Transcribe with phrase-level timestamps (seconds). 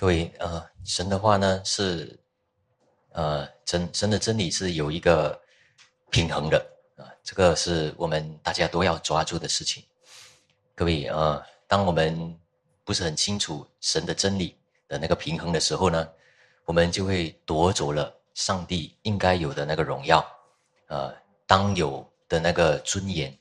[0.00, 2.18] 各位，呃，神的话呢是，
[3.12, 5.38] 呃，真神的真理是有一个
[6.08, 6.56] 平衡的
[6.96, 9.84] 啊，这个是我们大家都要抓住的事情。
[10.74, 12.34] 各位，呃，当我们
[12.82, 14.56] 不是很清楚神的真理
[14.88, 16.08] 的那个平衡的时候呢，
[16.64, 20.24] 我们就会夺走了上帝应该有的那个荣耀，
[20.86, 21.14] 呃，
[21.46, 23.36] 当有的那个尊严。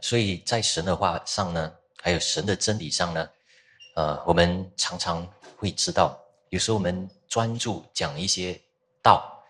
[0.00, 1.72] 所以在神的话上呢，
[2.02, 3.28] 还有神的真理上呢，
[3.94, 5.24] 呃，我们常常。
[5.56, 6.18] 会知道，
[6.50, 8.60] 有时候我们专注讲一些
[9.02, 9.42] 道，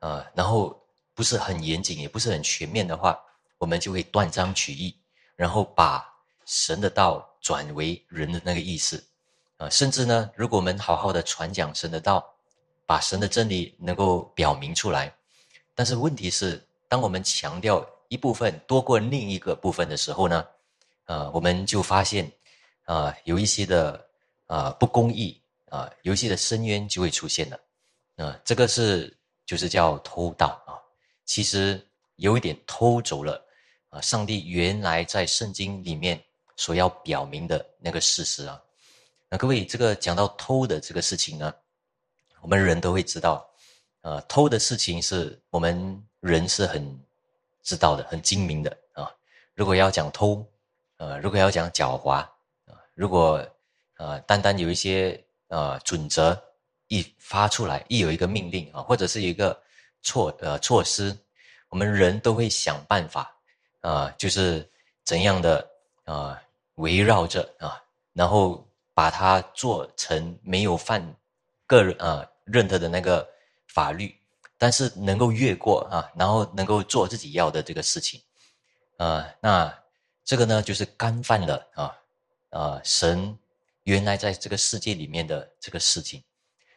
[0.00, 0.78] 啊，然后
[1.14, 3.18] 不是很严谨，也不是很全面的话，
[3.58, 4.96] 我们就会断章取义，
[5.36, 6.04] 然后把
[6.44, 9.02] 神的道转为人的那个意思，
[9.56, 12.24] 啊，甚至呢，如果我们好好的传讲神的道，
[12.86, 15.12] 把神的真理能够表明出来，
[15.74, 20.46] 但是问题是，当我们强调一部分多过另一个部分的时候呢，
[21.06, 22.30] 呃，我们就发现，
[22.84, 24.06] 啊，有一些的
[24.46, 25.40] 啊不公义。
[25.74, 27.58] 啊，游戏的深渊就会出现了，
[28.24, 29.12] 啊，这个是
[29.44, 30.78] 就是叫偷盗啊，
[31.24, 33.44] 其实有一点偷走了
[33.88, 36.22] 啊，上帝原来在圣经里面
[36.54, 38.62] 所要表明的那个事实啊，
[39.28, 41.52] 那各位这个讲到偷的这个事情呢，
[42.40, 43.44] 我们人都会知道，
[44.02, 47.04] 啊，偷的事情是我们人是很
[47.64, 49.10] 知道的，很精明的啊，
[49.54, 50.46] 如果要讲偷，
[50.98, 52.30] 呃，如果要讲狡猾啊，
[52.94, 53.44] 如果
[53.96, 55.20] 呃单单有一些。
[55.48, 56.42] 呃，准则
[56.88, 59.56] 一发出来，一有一个命令啊，或者是一个
[60.02, 61.16] 措呃措施，
[61.68, 63.32] 我们人都会想办法
[63.80, 64.68] 啊，就是
[65.04, 65.68] 怎样的
[66.04, 66.40] 啊，
[66.76, 67.80] 围绕着啊，
[68.12, 71.14] 然后把它做成没有犯
[71.66, 73.26] 个人啊任何的那个
[73.68, 74.14] 法律，
[74.58, 78.20] 但是能够越过啊，然后能够做自己要的这个事情
[78.96, 79.72] 啊，那
[80.24, 81.96] 这个呢，就是干犯了啊
[82.50, 83.38] 啊神。
[83.84, 86.22] 原来在这个世界里面的这个事情，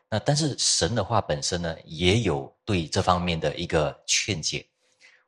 [0.09, 4.66] 那但是神的话本身呢，也有对这方面的一个劝解。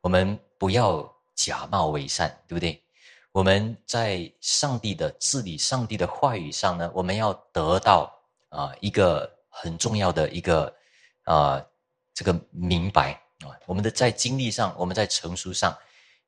[0.02, 2.84] 我们不要假冒伪善，对不对？
[3.32, 8.14] 我们在上帝的治理、上帝的话语上呢，我们要得到
[8.50, 10.76] 啊一个很重要的一个
[11.24, 11.66] 啊
[12.14, 13.56] 这个明白啊。
[13.66, 15.78] 我们的在经历上，我们在成熟上，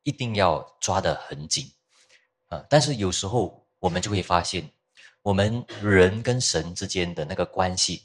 [0.03, 1.69] 一定要抓得很紧
[2.47, 2.63] 啊。
[2.69, 4.69] 但是有时候我们就会发现。
[5.23, 8.01] 我们人跟神之间的那个关系，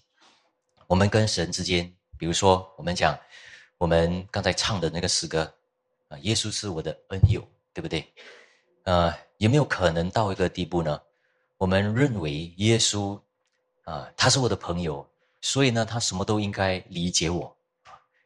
[0.87, 3.19] 我们跟神之间，比如说我们讲，
[3.79, 5.51] 我们刚才唱的那个诗歌，
[6.09, 8.07] 啊，耶稣是我的恩友，对不对？
[8.85, 11.01] 呃，有没有可能到一个地步呢？
[11.57, 13.19] 我们认为耶稣，
[13.85, 15.09] 啊，他是我的朋友，
[15.41, 17.57] 所以呢，他什么都应该理解我，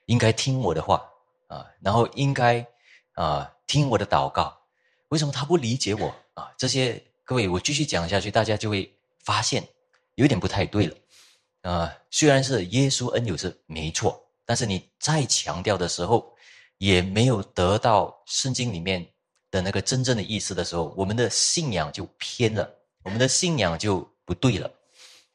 [0.06, 1.08] 应该听我的话，
[1.46, 2.66] 啊，然后应该
[3.12, 4.60] 啊听我的祷告。
[5.10, 6.12] 为什么他不理解我？
[6.34, 7.00] 啊，这些。
[7.30, 9.64] 各位，我继续讲下去，大家就会发现
[10.16, 10.96] 有点不太对了。
[11.62, 16.34] 啊，虽然是耶稣恩友是没错，但是你再强调的时候，
[16.78, 19.06] 也没有得到圣经里面
[19.48, 22.68] 的那个真正的意思的时候，我们的信仰就偏了，
[23.04, 24.68] 我们的信仰就不对了。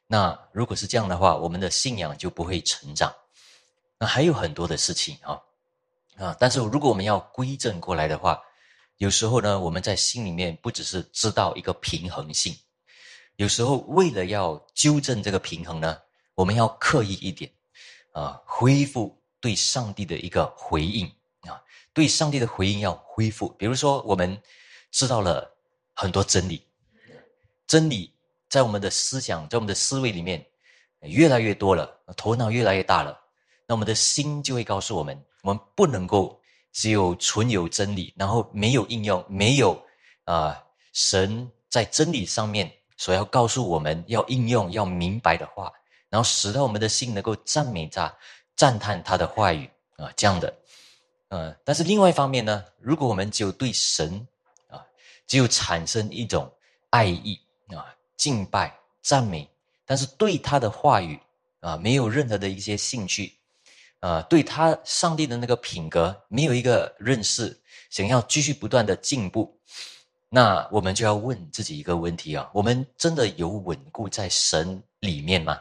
[0.05, 3.09] 那如果是这样的话，我们的信仰就不会成长。
[3.97, 5.41] 那还有很多的事情啊
[6.17, 8.37] 啊，但是如果我们要归正过来的话。
[8.97, 12.55] 有时候呢，我们在心里面不只是知道一个平衡性，
[13.35, 15.97] 有时候为了要纠正这个平衡呢，
[16.33, 17.51] 我们要刻意一点，
[18.13, 21.05] 啊，恢复对上帝的一个回应
[21.41, 21.61] 啊，
[21.93, 23.49] 对上帝的回应要恢复。
[23.57, 24.41] 比如说，我们
[24.91, 25.53] 知道了
[25.93, 26.65] 很多真理，
[27.67, 28.13] 真理
[28.47, 30.45] 在我们的思想，在我们的思维里面
[31.01, 33.19] 越来越多了，头脑越来越大了，
[33.67, 36.41] 那我们的心就会告诉我们，我们不能够。
[36.75, 39.81] 只有存有真理，然后没有应用，没有
[40.25, 45.71] 啊，神在真理上面所要告诉我们要应用、要明白的话，
[46.09, 48.13] 然后使得我们的心能够赞美他、
[48.57, 50.53] 赞叹他的话语啊，这样的，
[51.29, 54.27] 嗯，但是另外一方面呢，如果我们只有对神
[54.67, 54.85] 啊，
[55.25, 56.51] 只有产生一种
[56.89, 57.39] 爱意
[57.73, 57.87] 啊、
[58.17, 59.49] 敬拜、赞美，
[59.85, 61.17] 但是对他的话语
[61.61, 63.33] 啊，没有任何的一些兴趣。
[64.05, 67.59] 啊，对他上帝的那个品格没有一个认识，
[67.89, 69.59] 想要继续不断的进步，
[70.29, 75.59] 那我们就要问自己一个问题啊：我们真的有稳固在神里面吗？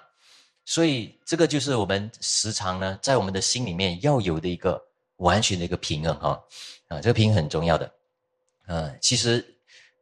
[0.67, 4.79] 所以这个就是我们时常呢，在我们的心里面要有的一个
[5.17, 6.45] 完全的一个平衡哈。
[6.89, 7.91] 啊，这个平衡很重要的。
[8.67, 9.43] 呃，其实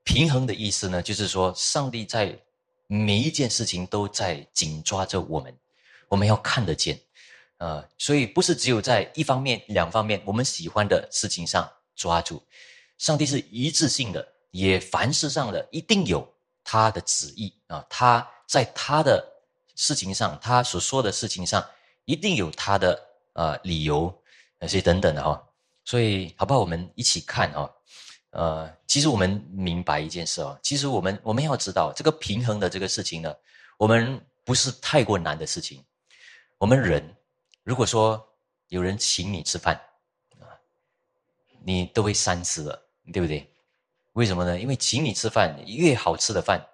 [0.02, 2.36] 平衡的意思呢，就是说上帝在
[2.88, 5.56] 每一件事情都在紧抓着我们，
[6.08, 6.98] 我们要看得见。
[7.62, 12.42] 呃，所以不是只有在一方面、两方面我们喜欢的事情上抓住，
[12.98, 16.28] 上帝是一致性的，也凡事上的一定有
[16.64, 19.24] 他的旨意啊，他在他的
[19.76, 21.64] 事情上，他所说的事情上，
[22.04, 23.00] 一定有他的
[23.34, 24.12] 呃理由，
[24.58, 25.40] 那些等等的哈。
[25.84, 26.58] 所以，好不好？
[26.58, 27.72] 我们一起看哈。
[28.30, 33.32] 呃，其实我们明白一件事哦，其实我们我们要知道这个平衡的这个事情呢，
[33.78, 35.80] 我们不是太过难的事情。
[36.58, 37.16] 我们人
[37.62, 38.22] 如果说
[38.68, 39.80] 有人请你吃饭
[40.40, 40.46] 啊，
[41.64, 42.82] 你都会三思了，
[43.12, 43.48] 对不对？
[44.12, 44.58] 为什么呢？
[44.58, 46.64] 因为请你吃饭，越好吃的饭，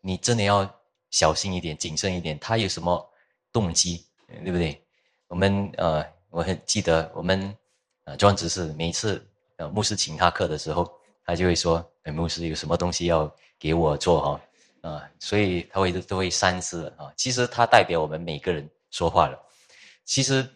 [0.00, 0.68] 你真的要
[1.10, 2.38] 小心一点、谨慎一点。
[2.38, 3.10] 他有什么
[3.52, 4.04] 动机，
[4.44, 4.82] 对不对？
[5.26, 7.56] 我们呃，我很记得我们
[8.04, 9.26] 呃庄执事每次
[9.56, 10.92] 呃牧师请他客的时候。
[11.28, 14.40] 他就会说：“哎，牧师有什么东西要给我做哈？
[14.88, 17.12] 啊，所以他会都会三思啊。
[17.18, 19.38] 其实他代表我们每个人说话了。
[20.08, 20.48] 其实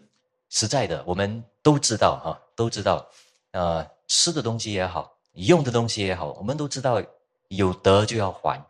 [0.49, 3.07] 实在的，我们都知道哈，都知道，
[3.51, 7.03] 呃，吃的东西也好，用的东西也好，我们都知道
[7.49, 8.65] 有得就要还。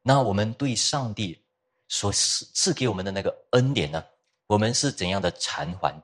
[0.00, 1.38] 那我们对上帝
[1.86, 4.02] 所赐赐给我们的那个恩典呢，
[4.46, 6.02] 我们是怎样的偿还？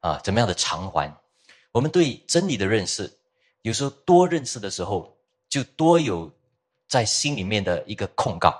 [0.00, 1.10] 啊，怎么样的偿还？
[1.72, 3.10] 我们对真理的认识。”
[3.62, 5.16] 有时候多认识的时候，
[5.48, 6.30] 就多有
[6.86, 8.54] 在心里面的一个控告，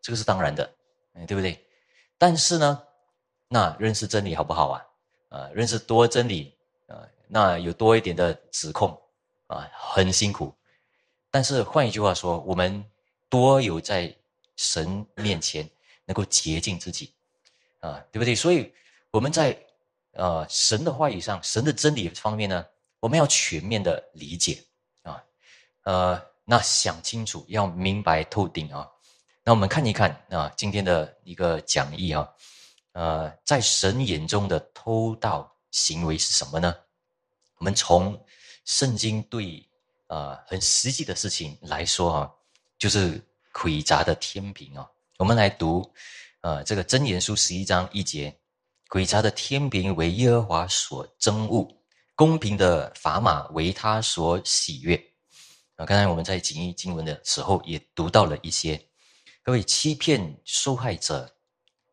[0.00, 0.74] 这个是当然的，
[1.26, 1.62] 对不对？
[2.16, 2.82] 但是呢，
[3.48, 4.86] 那认识真理好不好啊？
[5.28, 6.56] 啊，认识多真理
[6.86, 9.00] 啊，那有多一点的指控
[9.46, 10.54] 啊，很辛苦。
[11.30, 12.84] 但是换一句话说，我们
[13.28, 14.14] 多有在
[14.56, 15.68] 神面前
[16.04, 17.12] 能够洁净自己
[17.80, 18.34] 啊，对不对？
[18.34, 18.72] 所以
[19.10, 19.58] 我们在
[20.12, 22.64] 呃神的话语上，神的真理方面呢？
[23.00, 24.64] 我们要全面的理解
[25.02, 25.22] 啊，
[25.82, 28.88] 呃，那想清楚，要明白透顶啊。
[29.42, 32.26] 那我们看一看啊，今天的一个讲义啊，
[32.94, 36.74] 呃，在神眼中的偷盗行为是什么呢？
[37.58, 38.18] 我们从
[38.64, 39.64] 圣经对
[40.06, 42.30] 啊很实际的事情来说啊，
[42.78, 43.20] 就是
[43.52, 44.88] 诡诈的天平啊。
[45.18, 45.88] 我们来读
[46.40, 48.34] 呃这个箴言书十一章一节，
[48.88, 51.68] 诡诈的天平为耶和华所憎恶。
[52.16, 54.94] 公平的砝码为他所喜悦
[55.74, 55.84] 啊！
[55.84, 58.80] 刚才我们在经义经文的时候也读到了一些，
[59.42, 61.33] 各位欺骗受害者，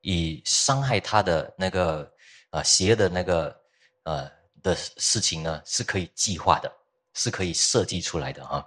[0.01, 2.11] 以伤害他的那个
[2.51, 3.55] 呃邪的那个
[4.03, 4.29] 呃
[4.61, 6.71] 的事情呢，是可以计划的，
[7.13, 8.65] 是可以设计出来的啊！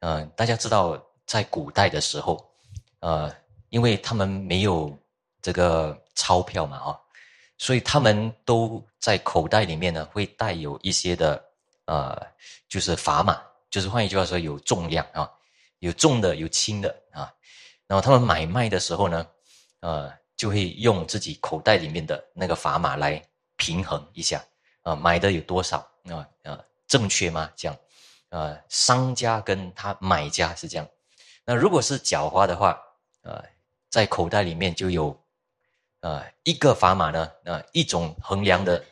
[0.00, 2.48] 嗯，大家知道在古代的时候，
[3.00, 3.34] 呃，
[3.70, 4.96] 因为他们没有
[5.42, 7.00] 这个钞票嘛，啊。
[7.58, 11.42] 所以他们都在口袋里面呢，会带有一些的，
[11.86, 12.14] 呃，
[12.68, 13.40] 就是砝码，
[13.70, 15.26] 就是换一句话说，有重量啊，
[15.78, 17.32] 有重的，有轻的啊。
[17.86, 19.26] 然后他们买卖的时候呢，
[19.80, 23.22] 呃，就会用自己口袋里面的那个砝码来
[23.56, 24.44] 平衡一下，
[24.82, 25.78] 啊，买的有多少
[26.10, 26.28] 啊？
[26.44, 27.50] 啊，正确吗？
[27.56, 27.76] 这样，
[28.28, 30.86] 呃，商家跟他买家是这样。
[31.44, 32.78] 那如果是狡猾的话，
[33.22, 33.42] 呃，
[33.88, 35.18] 在口袋里面就有。
[36.00, 38.84] 啊，一个砝码呢，啊，一种衡量的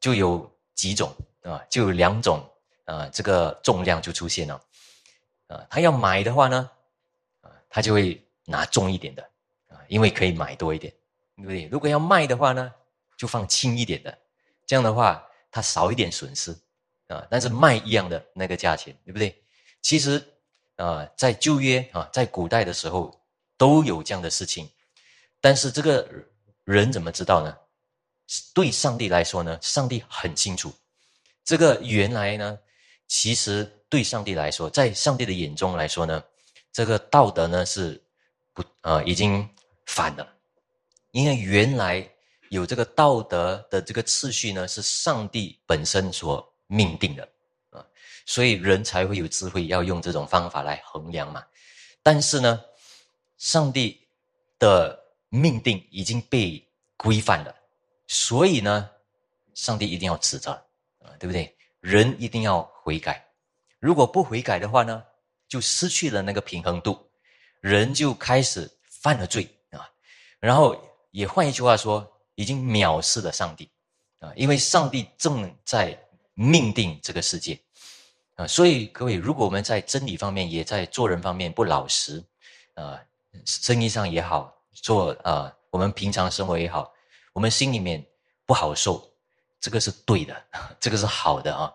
[0.00, 2.42] 就有几种啊，就有两种
[2.86, 4.58] 啊，这个重量就出现了。
[5.48, 6.70] 啊，他要买的话呢，
[7.42, 9.28] 啊，他就会拿重一点的
[9.72, 10.92] 啊，因为可以买多一点，
[11.36, 11.66] 对不对？
[11.66, 12.72] 如果要卖的话呢，
[13.16, 14.18] 就放轻一点的，
[14.66, 16.56] 这样的话他少一点损失
[17.08, 19.42] 啊，但是卖一样的那个价钱，对不对？
[19.80, 20.22] 其实
[20.76, 23.20] 啊，在旧约啊，在古代的时候
[23.56, 24.70] 都有这样的事情，
[25.40, 26.08] 但是这个。
[26.64, 27.56] 人怎么知道呢？
[28.54, 30.72] 对上帝来说呢，上帝很清楚。
[31.44, 32.56] 这个原来呢，
[33.08, 36.22] 其实对上帝来说，在上帝的眼中来说呢，
[36.72, 38.00] 这个道德呢是
[38.54, 39.50] 不呃已经
[39.94, 40.26] 反了。
[41.12, 42.10] 因为原来
[42.48, 47.28] 有这个道德的这个次序呢，是上帝本身所命定的
[47.70, 47.84] 啊，
[48.26, 51.44] 所以人才会有智慧，要用这种方法来衡量嘛。
[52.02, 52.60] 但是呢，
[53.36, 54.00] 上帝
[54.58, 55.00] 的。
[55.34, 56.62] 命定已经被
[56.94, 57.56] 规范了，
[58.06, 58.90] 所以呢，
[59.54, 60.50] 上帝一定要指责
[60.98, 61.56] 啊，对不对？
[61.80, 63.26] 人一定要悔改，
[63.80, 65.02] 如果不悔改的话呢，
[65.48, 67.10] 就失去了那个平衡度，
[67.62, 69.48] 人就开始犯了罪。
[70.42, 70.76] 然后
[71.12, 73.70] 也换一句话说，已经藐视了上帝
[74.18, 75.96] 啊，因为上帝正在
[76.34, 77.56] 命定这个世界
[78.34, 78.44] 啊。
[78.46, 82.20] 所以各位，如果我们在真理方面，也在做人方面不老实
[82.74, 83.00] 啊，
[83.44, 84.52] 生意上也好。
[84.74, 86.90] 做啊，我们平常生活也好，
[87.34, 88.02] 我们心里面
[88.46, 89.06] 不好受，
[89.60, 90.44] 这个是对的，
[90.80, 91.70] 这个是好的啊，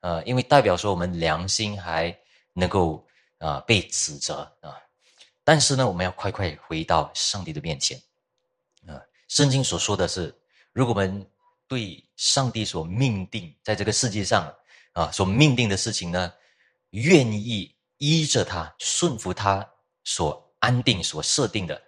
[0.00, 2.16] 呃，因为代表说我们良心还
[2.52, 3.04] 能够
[3.38, 4.80] 啊被指责啊，
[5.48, 7.98] 但是呢，我们要快快回到上帝的面前
[8.86, 9.00] 啊。
[9.28, 10.38] 圣经所说的是，
[10.74, 11.26] 如果我们
[11.66, 14.54] 对上帝所命定在这个世界上
[14.92, 16.30] 啊所命定的事情呢，
[16.90, 19.66] 愿意依着他顺服他
[20.04, 21.80] 所安定所设定的。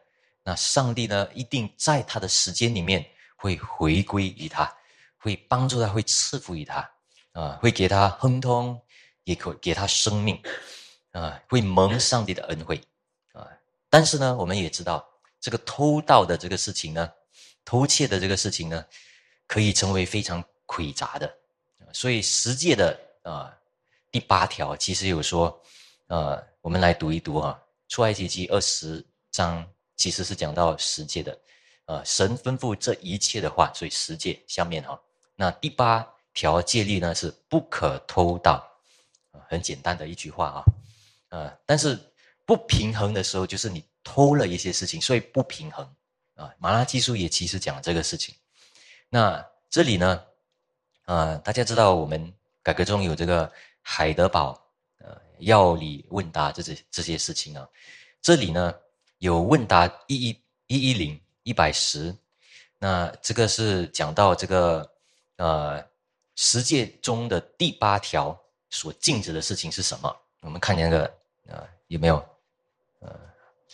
[0.42, 4.74] 那上帝呢，一定在他的时间里面会回归于他，
[5.18, 6.90] 会帮助他，会赐福于他，
[7.32, 8.80] 啊，会给他亨通，
[9.24, 10.42] 也可给他生命，
[11.12, 12.82] 啊，会蒙上帝的恩惠，
[13.90, 15.06] 但是呢，我们也知道
[15.38, 17.12] 这个偷盗的这个事情呢，
[17.64, 18.82] 偷窃的这个事情呢，
[19.46, 21.30] 可以成为非常诡诈的，
[21.92, 23.52] 所以十诫的啊
[24.10, 25.60] 第八条其实有说，
[26.06, 29.68] 呃，我们来读一读啊，出埃及记二十章。
[29.96, 31.38] 其实是讲到十诫的，
[31.84, 34.98] 呃，神吩咐这一切的话，所以十诫下面哈，
[35.36, 38.66] 那第八条戒律呢是不可偷盗，
[39.46, 40.64] 很简单的一句话啊，
[41.28, 41.98] 呃，但是
[42.50, 45.88] 不平衡的时候，就是你偷了一些事情，所以不平衡
[46.34, 46.52] 啊。
[46.58, 48.34] 马拉技术也其实讲这个事情。
[49.08, 50.24] 那这里呢，
[51.04, 53.48] 啊，大家知道我们改革中有这个
[53.82, 54.60] 海德堡
[54.98, 57.68] 呃药理问答这些这些事情啊，
[58.20, 58.74] 这里呢。
[59.18, 62.16] 有问答一一一一零一百十，
[62.78, 64.90] 那这个是讲到这个
[65.36, 65.86] 呃
[66.36, 68.34] 十诫中的第八条
[68.70, 70.16] 所禁止的事情是什么？
[70.40, 71.04] 我们看那个
[71.48, 72.29] 呃有没有？
[73.00, 73.20] 呃，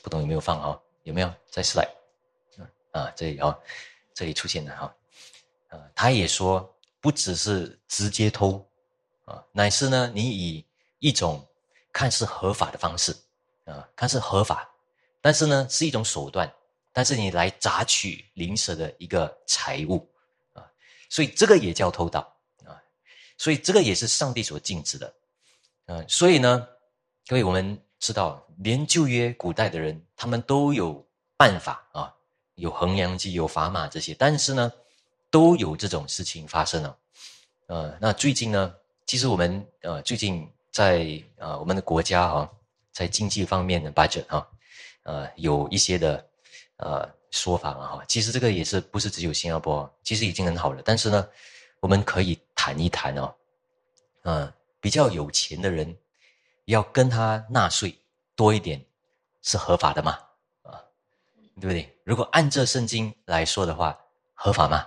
[0.02, 0.80] 不懂有没有放啊？
[1.04, 1.88] 有没有在 slide？
[2.90, 3.56] 啊，这里啊，
[4.14, 4.94] 这里出现的哈。
[5.68, 8.66] 啊，他也说不只是直接偷
[9.24, 10.66] 啊，乃是呢你以
[10.98, 11.46] 一种
[11.92, 13.14] 看似合法的方式
[13.64, 14.68] 啊，看似合法。
[15.20, 16.50] 但是呢，是一种手段，
[16.92, 20.08] 但是你来榨取邻舍的一个财物
[20.52, 20.64] 啊，
[21.10, 22.20] 所以这个也叫偷盗
[22.64, 22.80] 啊，
[23.36, 25.14] 所以这个也是上帝所禁止的，
[25.86, 26.68] 嗯，所以呢，
[27.26, 27.76] 各位我们
[28.06, 31.04] 知道，连旧约古代的人，他们都有
[31.36, 32.14] 办法啊，
[32.54, 34.72] 有衡量机，有砝码这些，但是呢，
[35.28, 36.96] 都有这种事情发生了，
[37.66, 38.72] 呃，那最近呢，
[39.06, 42.48] 其实我们呃最近在呃我们的国家哈，
[42.92, 44.48] 在经济方面的 budget 哈。
[45.02, 46.24] 呃，有一些的
[46.76, 50.80] 呃说法嘛哈，其实这个也是不是只有新加坡，其实已经很好了。
[50.84, 51.28] 但是呢，
[51.80, 53.34] 我们可以谈一谈哦，
[54.22, 55.96] 嗯，比较有钱的人
[56.66, 57.98] 要跟他纳税
[58.36, 58.84] 多一点，
[59.42, 60.18] 是合法的吗？
[60.62, 60.78] 啊，
[61.60, 61.92] 对不对？
[62.04, 63.98] 如果按这圣经来说的话，
[64.34, 64.86] 合法吗？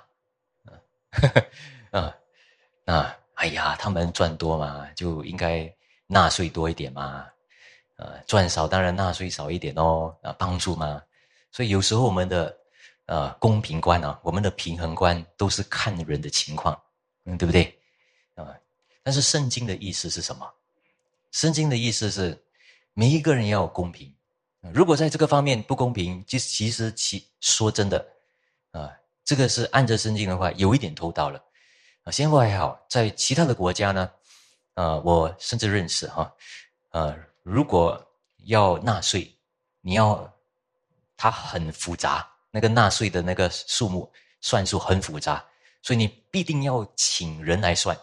[1.91, 2.15] 啊，
[2.85, 5.73] 啊，哎呀，他们赚多嘛，就应该
[6.07, 7.25] 纳税多一点嘛。
[7.95, 11.01] 呃，赚少当然纳税少一点哦，啊，帮助嘛。
[11.51, 12.57] 所以有时候我们的
[13.07, 16.79] 呃公平观啊，我们的平衡观都是看人的情况，
[17.25, 17.77] 嗯，对不对？
[18.35, 18.55] 啊，
[19.01, 20.45] 但是圣经的意思是什么？
[21.31, 22.43] 圣经的意思是
[22.93, 24.13] 每一个人要公平。
[24.73, 28.05] 如果在这个方面不公平，就其实其说真的
[28.71, 28.91] 啊，
[29.23, 31.41] 这个是按着圣经的话，有一点偷盗了。
[32.03, 34.11] 啊，现在还好，在其他的国家呢，
[34.73, 36.33] 啊，我甚至认识哈，
[36.89, 37.15] 啊。
[37.43, 38.05] 如果
[38.43, 39.33] 要纳税，
[39.81, 40.31] 你要
[41.15, 45.43] 它很复杂，那个纳税的那个数目算数很复杂，
[45.81, 47.97] 所以你必定要请人来算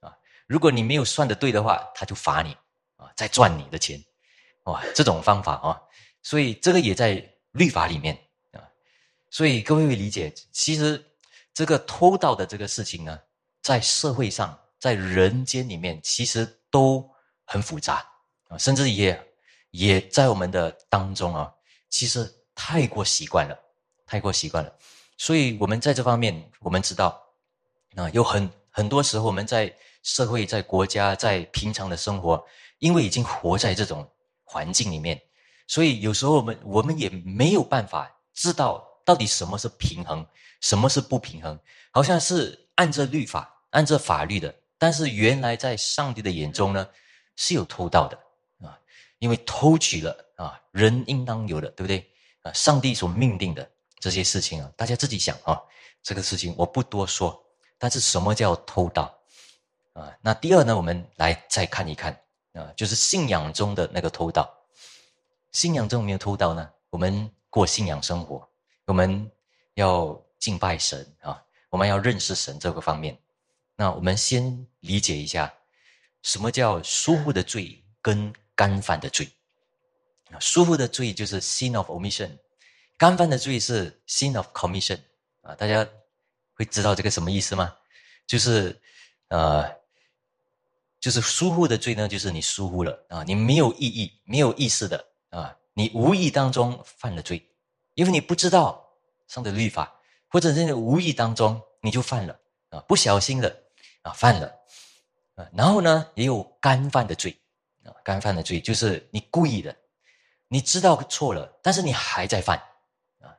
[0.00, 0.12] 啊。
[0.46, 2.54] 如果你没有算的对的话，他就罚你，
[3.20, 4.02] 在赚你的钱，
[4.64, 5.78] 哇，这种方法啊，
[6.22, 8.18] 所以这个也在律法里面
[8.52, 8.64] 啊。
[9.28, 11.04] 所以各位会理解，其实
[11.52, 13.20] 这个偷盗的这个事情呢，
[13.60, 17.06] 在社会上，在人间里面，其实都
[17.44, 17.96] 很复杂。
[18.48, 19.22] 啊，甚至也
[19.72, 21.52] 也在我们的当中啊，
[21.90, 23.54] 其实太过习惯了，
[24.06, 24.72] 太过习惯了。
[25.18, 27.22] 所以，我们在这方面，我们知道
[27.96, 29.70] 啊，有很很多时候，我们在
[30.02, 32.42] 社会、在国家、在平常的生活，
[32.80, 34.06] 因为已经活在这种
[34.42, 35.22] 环境里面，
[35.68, 40.26] 所以有时候我们我们也没有办法知道到底什么是平衡，
[40.60, 41.58] 什么是不平衡，
[41.92, 46.88] 好像是按着律法、按着法律的，但是原来在上帝的眼中呢，
[47.36, 48.18] 是有偷盗的
[48.66, 48.76] 啊。
[49.18, 52.10] 因为偷取了啊，人应当有的，对不对？
[52.42, 55.60] 啊，上帝所命定的这些事情啊，大家自己想啊。
[56.02, 57.38] 这个事情我不多说，
[57.76, 59.14] 但是什么叫偷盗
[59.92, 60.10] 啊？
[60.22, 62.18] 那第二呢，我们来再看一看
[62.52, 64.48] 啊，就是信仰中的那个偷盗。
[65.52, 66.70] 信仰中没有偷盗呢？
[66.90, 68.48] 我们过信仰生活，
[68.86, 69.30] 我们
[69.74, 73.18] 要敬拜神啊，我们要认识神这个方面。
[73.76, 75.52] 那我们先理解一下，
[76.22, 78.32] 什么叫疏忽的罪跟。
[78.56, 79.26] 干犯的罪，
[80.30, 82.30] 啊疏忽的罪就是 sin of omission，
[82.98, 85.00] 干犯的罪是 sin of commission。
[85.40, 85.88] 啊，大家
[86.52, 87.74] 会知道这个什么意思吗？
[88.26, 88.78] 就是
[89.28, 89.64] 呃，
[91.00, 97.44] 就是疏忽的罪呢，就是你疏忽了啊，你没有意义、没有意识的啊，你无意当中犯了罪，
[97.94, 98.86] 因为你不知道
[99.26, 99.92] 上的律法，
[100.28, 102.38] 或者是无意当中你就犯了
[102.68, 103.62] 啊，不小心的
[104.02, 104.46] 啊犯了
[105.36, 107.36] 啊，然后呢，也有干犯的罪。
[107.82, 109.74] 啊，干犯的罪就是你故意的，
[110.48, 112.58] 你知道错了，但是你还在犯，
[113.20, 113.32] 啊，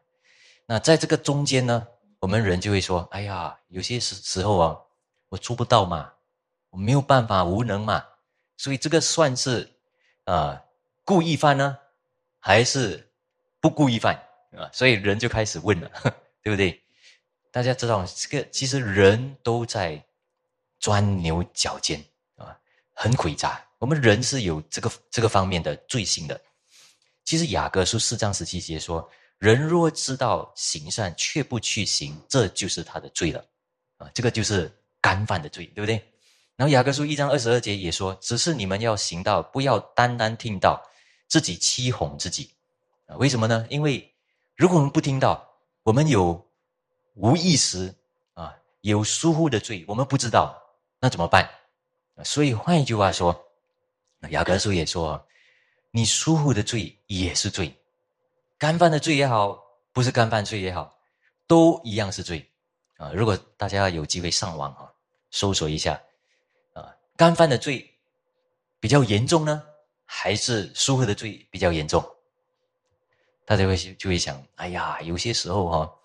[0.65, 1.87] 那在这个中间呢，
[2.17, 4.75] 我们人就会说：“哎呀，有些时时候啊，
[5.29, 6.11] 我做不到嘛，
[6.71, 8.03] 我没有办法，无能嘛。”
[8.57, 9.71] 所以这个算是
[10.23, 10.59] 啊
[11.05, 11.77] 故意犯呢，
[12.39, 13.11] 还是
[13.59, 14.15] 不故意犯
[14.57, 14.67] 啊？
[14.73, 15.91] 所以人就开始问了，
[16.41, 16.81] 对不对？
[17.51, 20.03] 大家知道这个，其实人都在
[20.79, 22.03] 钻牛角尖
[22.35, 22.57] 啊，
[22.93, 23.63] 很诡诈。
[23.77, 26.41] 我们人是有这个这个方面的罪性的。
[27.23, 29.07] 其实雅各书四章十七节说。
[29.41, 33.43] 人若知道行善却不去行，这就是他的罪了，
[33.97, 36.10] 啊，这个就是干犯的罪，对不对？
[36.61, 40.79] 然后雅各书一章二十二节也说，只是你们要行道，不要单单听到，
[41.27, 42.51] 自己欺哄自己，
[43.07, 43.65] 啊，为什么呢？
[43.67, 44.13] 因为
[44.55, 45.43] 如果我们不听到，
[45.81, 46.47] 我们有
[47.15, 47.91] 无意识
[48.35, 50.55] 啊，有疏忽的罪，我们不知道，
[50.99, 51.49] 那怎么办？
[52.23, 53.43] 所以换一句话说，
[54.29, 55.25] 雅各书也说，
[55.89, 57.75] 你疏忽的罪也是罪。
[58.59, 59.59] 干犯的罪也好，
[59.91, 60.95] 不是干犯罪也好，
[61.47, 62.47] 都一样是罪
[62.97, 63.11] 啊！
[63.15, 64.93] 如果大家有机会上网啊，
[65.31, 65.99] 搜索一下，
[67.21, 67.87] 干犯的罪
[68.79, 69.63] 比较严重呢，
[70.05, 72.03] 还是疏忽的罪比较严重？
[73.45, 75.95] 大家会就会想，哎呀，有些时候哈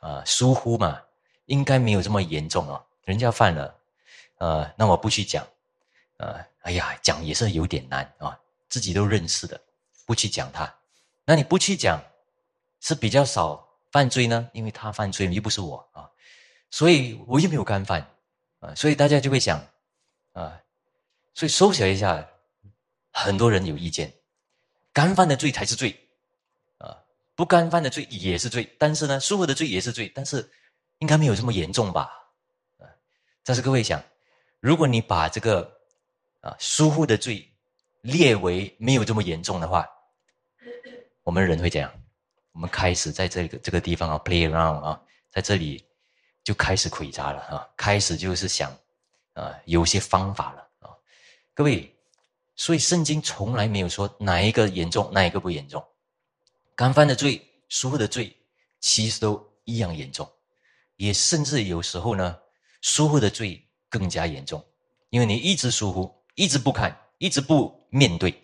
[0.00, 1.00] 啊，疏忽嘛，
[1.46, 2.84] 应该没有这么严重哦。
[3.04, 3.74] 人家犯了，
[4.36, 5.46] 呃，那我不去讲，
[6.18, 9.58] 呃，哎呀，讲也是有点难啊，自己都认识的，
[10.04, 10.70] 不去讲他。
[11.24, 11.98] 那你不去讲，
[12.82, 14.50] 是比较少犯罪呢？
[14.52, 16.10] 因为他犯罪又不是我啊，
[16.70, 18.06] 所以我又没有干犯
[18.60, 19.58] 啊，所以大家就会想
[20.34, 20.60] 啊，
[21.36, 22.26] 所以收起来一下，
[23.12, 24.10] 很多人有意见，
[24.90, 25.94] 干犯的罪才是罪
[26.78, 26.96] 啊，
[27.34, 30.50] 不干犯的罪也是罪，但是呢，疏忽的罪也是罪，但是
[31.00, 32.10] 应该没有这么严重吧？
[32.78, 32.88] 啊，
[33.44, 34.02] 但是各位想，
[34.60, 35.70] 如果你把这个
[36.40, 37.46] 啊疏忽的罪
[38.00, 39.86] 列为没有这么严重的话。
[41.22, 41.92] 我们人会怎样，
[42.52, 45.84] 我们开始在这个这个地方啊，play around 啊，在这里
[46.42, 48.74] 就开始诡诈了啊，开始就是想
[49.34, 50.65] 啊，有些方法了，
[51.56, 51.90] 各位，
[52.54, 55.82] 所以圣经从来没有说哪一个严重，哪一个不严重，
[56.74, 57.40] 干犯的罪、
[57.70, 58.36] 疏忽的罪，
[58.78, 60.30] 其实都一样严重，
[60.96, 62.38] 也甚至有时候呢，
[62.82, 64.62] 疏忽的罪更加严重，
[65.08, 68.34] 因为你一直疏忽，一直不看，一直不面对。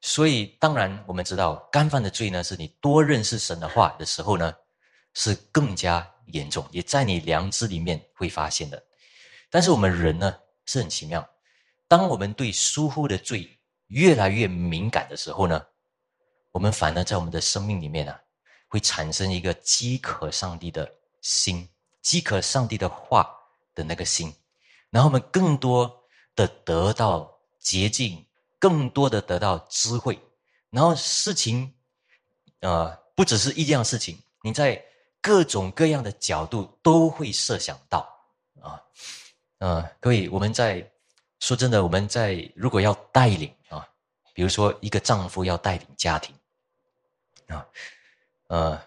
[0.00, 4.54] 所以，当然我们知道，干犯的罪呢，是你多认识神的话的时候呢，
[5.12, 8.80] 是更加严重，也在你良知里面会发现的。
[9.50, 11.28] 但是我们人呢，是很奇妙，
[11.90, 15.66] 当我们对疏忽的罪越来越敏感的时候呢，
[16.52, 18.22] 我们反而在我们的生命里面啊，
[18.68, 20.88] 会产生一个饥渴上帝的
[21.20, 21.68] 心，
[22.00, 23.28] 饥渴上帝的话
[23.74, 24.32] 的那个心，
[24.90, 26.04] 然后我们更多
[26.36, 28.24] 的得到捷径。
[28.62, 30.20] 更多的得到智慧，
[30.68, 31.72] 然后事情，
[32.60, 34.84] 呃，不只是一件事情，你在
[35.22, 38.06] 各种各样的角度都会设想到
[38.60, 38.76] 啊，
[39.60, 40.86] 呃，各位，我们在
[41.40, 43.86] 说真的，我们在如果要带领啊，
[44.32, 46.32] 比如说一个丈夫要带领家庭
[47.48, 47.66] 啊，
[48.46, 48.80] 呃，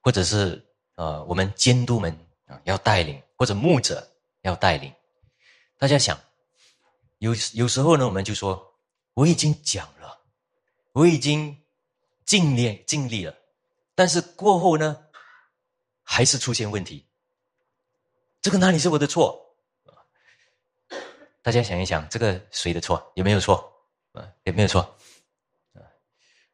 [0.00, 0.64] 或者是
[0.94, 4.08] 呃，我们监督们啊要带领，或者牧者
[4.42, 4.92] 要带领，
[5.78, 6.16] 大家想，
[7.18, 8.70] 有有时候呢，我们就说。
[9.14, 10.18] 我已经讲了，
[10.90, 11.56] 我已经
[12.24, 13.32] 尽力尽力了，
[13.94, 15.06] 但是过后呢，
[16.02, 17.06] 还是出现问题。
[18.42, 19.43] 这个哪里是我的错？
[21.44, 23.12] 大家想一想，这个谁的错？
[23.16, 23.70] 有没有错？
[24.12, 24.80] 啊，有没有错？
[25.74, 25.84] 啊，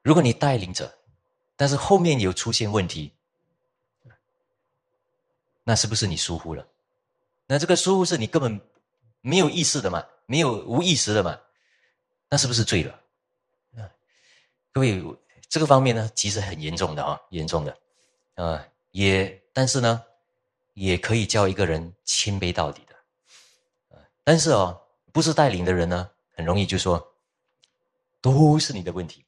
[0.02, 0.92] 如果你带领者，
[1.54, 3.12] 但是后面有出现问题，
[5.62, 6.66] 那是不是你疏忽了？
[7.46, 8.60] 那这个疏忽是你根本
[9.20, 10.04] 没有意识的嘛？
[10.26, 11.38] 没有无意识的嘛？
[12.28, 13.00] 那是不是罪了？
[13.76, 13.86] 啊，
[14.72, 15.00] 各位，
[15.48, 17.78] 这个方面呢，其实很严重的啊，严重的，
[18.34, 20.02] 啊，也，但是呢，
[20.74, 22.82] 也可以叫一个人谦卑到底，
[24.24, 24.80] 但是哦，
[25.12, 27.14] 不是带领的人呢，很容易就说，
[28.20, 29.24] 都是你的问题，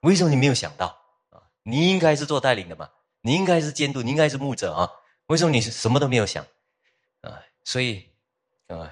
[0.00, 0.86] 为什么你没有想到
[1.30, 1.42] 啊？
[1.62, 2.88] 你应该是做带领的嘛，
[3.20, 4.90] 你应该是监督，你应该是牧者啊，
[5.26, 6.44] 为什么你什么都没有想？
[7.22, 8.08] 啊，所以，
[8.68, 8.90] 啊，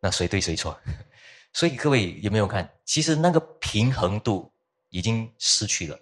[0.00, 0.78] 那谁对谁错？
[1.52, 2.70] 所以各位有没有看？
[2.84, 4.52] 其实那个平衡度
[4.90, 5.98] 已经失去了，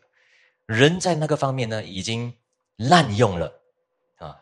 [0.66, 2.36] 人在那个方面呢，已经
[2.76, 3.52] 滥用了
[4.18, 4.38] 啊，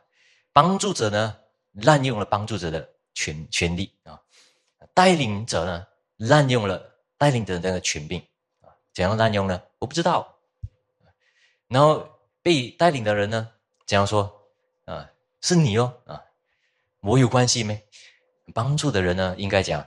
[0.52, 1.38] 帮助者呢
[1.72, 4.20] 滥用了帮助者的权权利啊，
[4.94, 8.20] 带领者呢滥用了带领者的那个权柄
[8.62, 9.60] 啊，怎样滥用呢？
[9.80, 10.38] 我不知道。
[11.68, 12.08] 然后
[12.42, 13.50] 被带领的人呢，
[13.86, 14.48] 怎样说
[14.84, 15.10] 啊？
[15.40, 16.22] 是你哦啊，
[17.00, 17.82] 我有关系没？
[18.54, 19.86] 帮助的人呢，应该讲。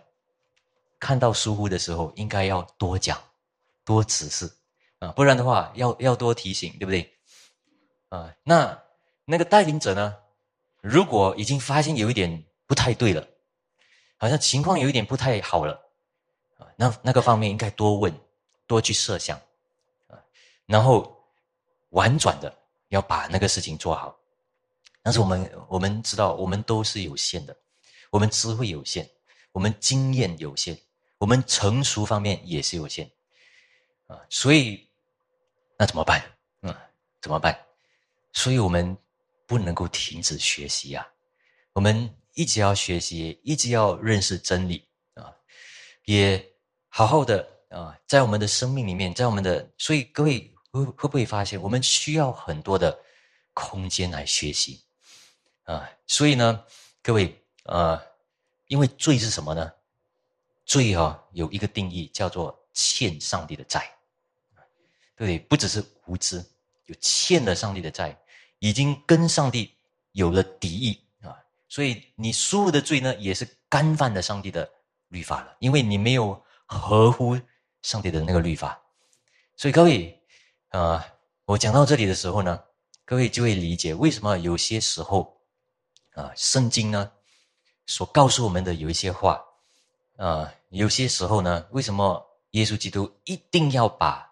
[1.00, 3.22] 看到疏忽的时候，应该要多讲、
[3.86, 4.52] 多指示
[4.98, 7.16] 啊，不然的话，要要多提醒，对不对？
[8.10, 8.82] 啊，那
[9.26, 10.18] 那个带领者呢，
[10.82, 13.28] 如果已经发现有一点不太对了，
[14.18, 15.74] 好像情况有一点不太好了，
[16.58, 18.14] 啊，那那个方面应该多问，
[18.66, 19.40] 多去设想，
[20.08, 20.20] 啊，
[20.66, 21.24] 然后
[21.90, 22.54] 婉转的
[22.90, 24.18] 要把那个事情做好。
[25.04, 27.56] 但是我们我们知道，我们都是有限的，
[28.10, 29.10] 我们智慧有限，
[29.52, 30.78] 我们经验有限，
[31.18, 33.10] 我们成熟方面也是有限，
[34.08, 34.86] 啊，所以
[35.78, 36.22] 那怎么办？
[36.62, 36.76] 嗯，
[37.22, 37.58] 怎么办？
[38.34, 38.98] 所以我们
[39.46, 41.08] 不能够停止学习呀，
[41.72, 45.34] 我们一直要学习，一直要认识真理啊，
[46.06, 46.54] 也
[46.88, 52.96] 好好的啊，在我们的生命里面，在我们的，所以各位会会不会发现，我们需要很多的
[53.56, 54.84] 空间来学习？
[55.64, 56.64] 啊，所以呢，
[57.02, 58.00] 各位，呃，
[58.68, 59.74] 因为罪是什么呢？
[60.64, 63.92] 罪啊，有一个定义叫做欠上帝的债，
[65.16, 65.58] 对不？
[65.58, 66.46] 只是无知，
[66.86, 68.16] 有欠了上帝的债，
[68.60, 69.74] 已经跟上帝
[70.12, 71.02] 有了敌意。
[71.68, 74.70] 所以你所有的罪呢，也是干犯了上帝的
[75.10, 77.40] 律法了，因为你没有合乎
[77.82, 78.82] 上帝的那个律法。
[79.56, 80.22] 所以各位，
[80.70, 81.06] 啊，
[81.46, 82.64] 我讲到这里的时候呢，
[83.06, 85.36] 各位就会理解为什么有些时候。
[86.18, 87.12] 啊，圣经呢
[87.86, 89.40] 所告诉我们的有一些话，
[90.16, 94.28] 啊，有些时候呢，为什么耶稣基督一定要把，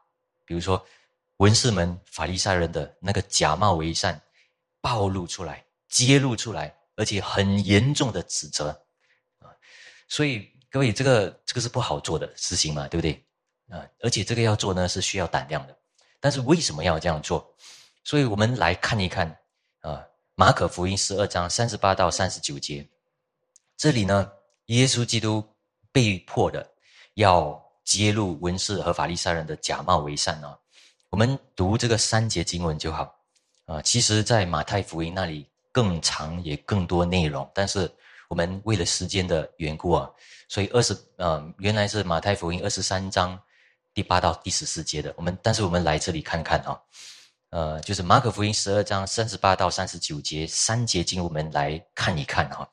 [0.45, 0.84] 比如说
[1.38, 4.19] 文士们、法利赛人的那个假冒为善
[4.82, 8.69] 暴露出来、揭露出来，而且很严重的指责
[9.39, 9.49] 啊？
[10.08, 13.25] 所以各位，这个这个是不好做的事情嘛，对不对？
[13.69, 15.77] 啊，而且这个要做呢是需要胆量的，
[16.19, 17.55] 但是为什么要这样做？
[18.03, 19.38] 所以我们来看一看
[19.81, 20.05] 啊。
[20.38, 22.86] 马可福音十二章三十八到三十九节，
[23.77, 24.29] 这里呢，
[24.65, 25.41] 耶稣基督
[25.93, 26.69] 被迫的
[27.13, 30.60] 要揭露文士和法利赛人的假冒为善啊。
[31.10, 33.17] 我们读这个三节经文就好
[33.63, 33.81] 啊。
[33.81, 37.91] 其实，在马太福音那里更长也更多内容，但是
[38.29, 40.09] 我们为了时间的缘故啊，
[40.47, 43.38] 所以二十呃，原来是马太福音二十三章
[43.93, 45.13] 第八到第十四节的。
[45.17, 46.79] 我们但是我们来这里看看啊。
[47.49, 52.65] 呃，就是马可福音十二章三十八到三十九节三节经，我们来看一看哈。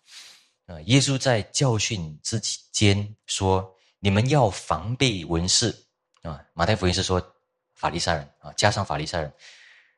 [0.66, 2.38] 呃，耶稣在教训之
[2.70, 5.76] 间说：“你们要防备文士
[6.22, 7.20] 啊。”马太福音是说
[7.74, 9.32] 法利赛人啊，加上法利赛人，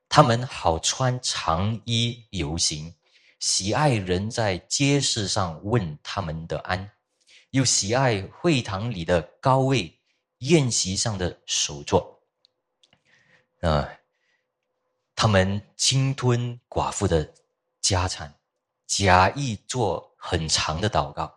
[0.09, 2.95] 他们好穿长衣游行，
[3.41, 6.91] 喜爱人在街市上问他们的安，
[7.51, 9.99] 又喜爱会堂里的高位，
[10.39, 12.23] 宴席上的首座。
[13.61, 13.89] 啊。
[15.17, 17.33] 他们侵吞寡妇的
[17.81, 18.35] 家产，
[18.85, 21.33] 假意做很长的祷告。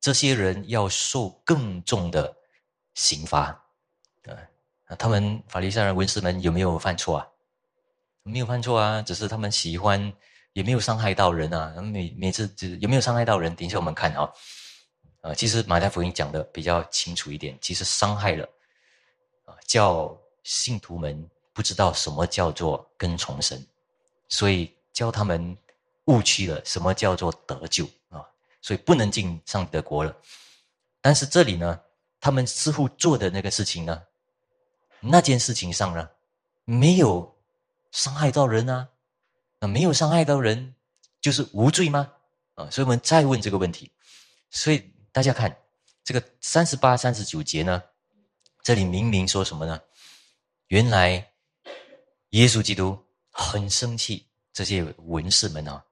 [0.00, 2.34] 这些人要受更重的
[2.94, 3.46] 刑罚。
[4.86, 7.26] 啊，他们法律上人文士们有没有犯错啊？
[8.26, 10.12] 没有犯错啊，只是他们喜欢，
[10.52, 11.74] 也没有伤害到人啊。
[11.80, 13.54] 每每次只有没有伤害到人？
[13.54, 14.30] 等一下我们看啊。
[15.22, 18.44] 啊，其实马太福音讲的比较清楚一点，其实伤害了
[19.44, 21.28] 啊，叫信徒们。
[21.52, 23.66] 不知道什么叫做跟从神，
[24.28, 25.56] 所以教他们
[26.04, 28.22] 误区了什么叫做得救啊，
[28.60, 30.14] 所以不能进上帝的国了。
[31.00, 31.80] 但是这里呢，
[32.20, 34.02] 他们似乎做的那个事情呢，
[35.00, 36.06] 那件事情上呢，
[36.66, 37.34] 没有
[37.92, 38.88] 伤害到人啊，
[39.60, 40.74] 那没有伤害到人
[41.20, 42.12] 就是无罪吗？
[42.54, 43.90] 啊，所以我们再问这个问题。
[44.50, 45.56] 所以大家看
[46.04, 47.82] 这个三十八、三十九节呢，
[48.62, 49.80] 这里明明说什么呢？
[50.68, 51.32] 原来。
[52.30, 52.98] 耶稣基督
[53.30, 55.82] 很生气，这些文士们啊，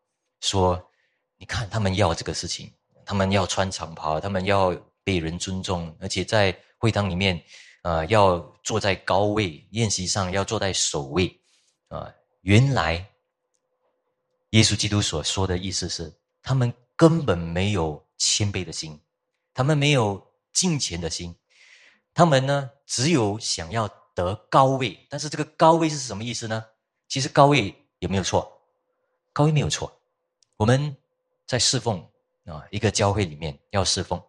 [0.40, 0.90] 说
[1.38, 2.70] ：“你看，他们要这个事情，
[3.06, 7.42] 他们要穿长袍，他们要被人尊重，而且在会堂里面，
[7.82, 11.40] 呃，要坐在高位，宴席上要坐在首位，
[11.94, 13.06] 啊，原来
[14.50, 18.98] 耶稣基督所说的意思是，他们根本没有谦卑的心，
[19.52, 21.34] 他们没有敬虔的心，
[22.12, 26.64] 他们呢，只有想要。”得高位，但是这个高位是什么意思呢？
[27.08, 28.62] 其实高位有没有错，
[29.32, 29.92] 高位没有错。
[30.56, 30.96] 我们
[31.48, 31.98] 在侍奉
[32.44, 34.22] 啊，一个教会里面要侍奉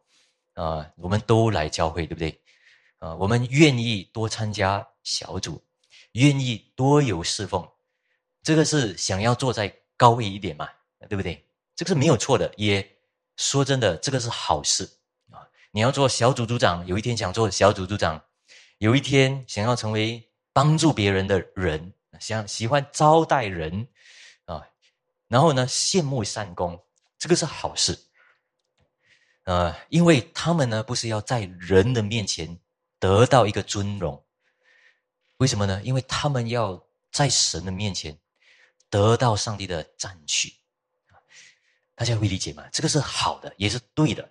[0.55, 2.41] 啊，我们都来教会，对不对？
[2.97, 5.63] 啊，我们愿意多参加小组，
[6.15, 7.69] 愿意多有侍奉，
[8.41, 10.69] 这个是想要坐在高位一点嘛，
[11.07, 11.45] 对不对？
[11.75, 12.97] 这个是没有错的，也
[13.37, 14.89] 说真的，这个是好事
[15.29, 15.47] 啊。
[15.71, 18.21] 你要做小组组长，有一天想做小组组长。
[18.79, 23.87] 有一天想要成为帮助别人的人，想喜欢招待人
[24.43, 24.67] 啊，
[25.29, 26.83] 然后呢羡慕善功，
[27.17, 27.97] 这个是好事。
[29.45, 32.59] 呃，因为他们呢不是要在人的面前
[32.99, 34.24] 得到一个尊荣，
[35.37, 35.81] 为什么呢？
[35.83, 38.17] 因为他们要在神的面前
[38.89, 40.53] 得到上帝的赞许。
[41.97, 42.67] 大家会理解吗？
[42.73, 44.29] 这个是好的，也是对的。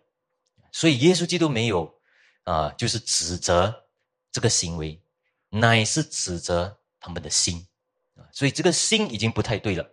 [0.70, 1.98] 所以耶稣基督没有
[2.42, 3.86] 啊，就是指责
[4.30, 5.00] 这个行为，
[5.48, 7.66] 乃是指责他们的心
[8.16, 8.28] 啊。
[8.32, 9.90] 所以这个心已经不太对了，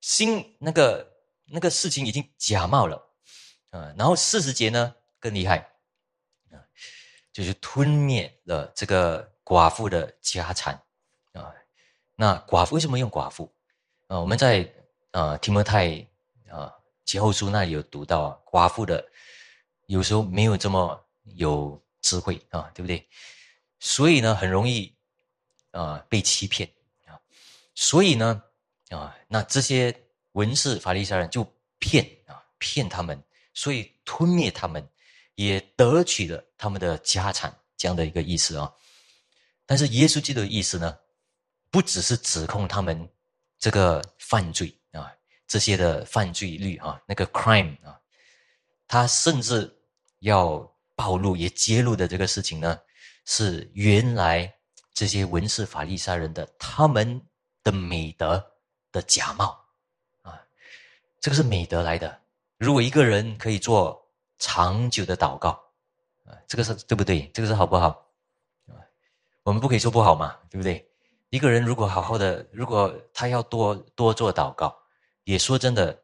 [0.00, 1.12] 心那个
[1.46, 3.10] 那个事情已经假冒了
[3.70, 3.92] 啊。
[3.98, 5.72] 然后四十节呢更厉害
[6.52, 6.62] 啊，
[7.32, 10.74] 就是吞灭了这个寡妇的家产
[11.32, 11.52] 啊。
[12.16, 13.52] 那寡妇为什么用寡妇
[14.06, 14.18] 啊？
[14.18, 14.68] 我们在
[15.10, 16.06] 啊提摩太
[16.50, 16.72] 啊。
[17.06, 19.06] 前后书那里有读到啊，寡妇的
[19.88, 20.98] 有时候没有这么
[21.34, 23.06] 有智慧啊，对不对？
[23.78, 24.90] 所以呢，很容易
[25.70, 26.66] 啊被欺骗
[27.06, 27.20] 啊。
[27.74, 28.42] 所以呢
[28.88, 29.94] 啊，那这些
[30.32, 31.46] 文士法利赛人就
[31.78, 34.88] 骗啊骗他们，所以吞灭他们，
[35.34, 38.72] 也得取了他们的家产，这样的一个意思啊。
[39.66, 40.98] 但是耶稣基督的意思呢，
[41.70, 43.08] 不只是指控他们
[43.58, 45.12] 这个犯罪啊。
[45.46, 48.00] 这些的犯罪率啊，那个 crime 啊，
[48.88, 49.70] 他甚至
[50.20, 50.58] 要
[50.96, 52.80] 暴露也揭露的这个事情呢，
[53.26, 54.52] 是原来
[54.94, 57.20] 这些文士法利赛人的他们
[57.62, 58.42] 的美德
[58.90, 59.54] 的假冒
[60.22, 60.42] 啊，
[61.20, 62.20] 这个是美德来的。
[62.56, 65.50] 如果一个人可以做长久的祷告
[66.24, 67.30] 啊，这个是对不对？
[67.34, 68.03] 这个是好不好？
[69.44, 70.84] 我们不可以说不好嘛，对不对？
[71.30, 74.76] 一个人如果好好的，如果他要多多做祷告。
[75.24, 76.02] 也说真的，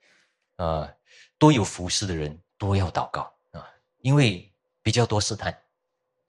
[0.57, 0.97] 呃，
[1.37, 4.51] 多有服侍的人多要祷告啊，因为
[4.83, 5.55] 比较多试探，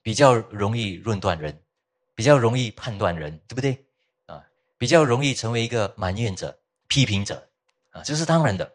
[0.02, 1.58] 比较容易论断人，
[2.14, 3.86] 比较容易判断人，对不对？
[4.26, 4.44] 啊，
[4.76, 7.48] 比较容易成为一个埋怨者、批评者
[7.92, 8.70] 啊，这是当然的，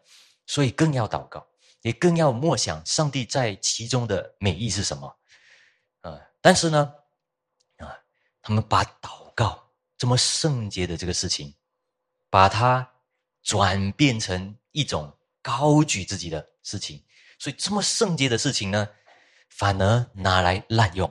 [0.46, 1.46] 所以更要祷告，
[1.82, 5.16] 也更要默想上帝在其中的美意是什么
[6.00, 6.20] 啊。
[6.40, 6.92] 但是呢，
[8.48, 11.54] 他们把祷告这么圣洁的这个事情，
[12.30, 12.88] 把它。
[13.40, 17.02] 转变成一种高举自己的事情，
[17.38, 18.86] 所以这么圣洁的事情呢，
[19.48, 21.10] 反而拿来滥用，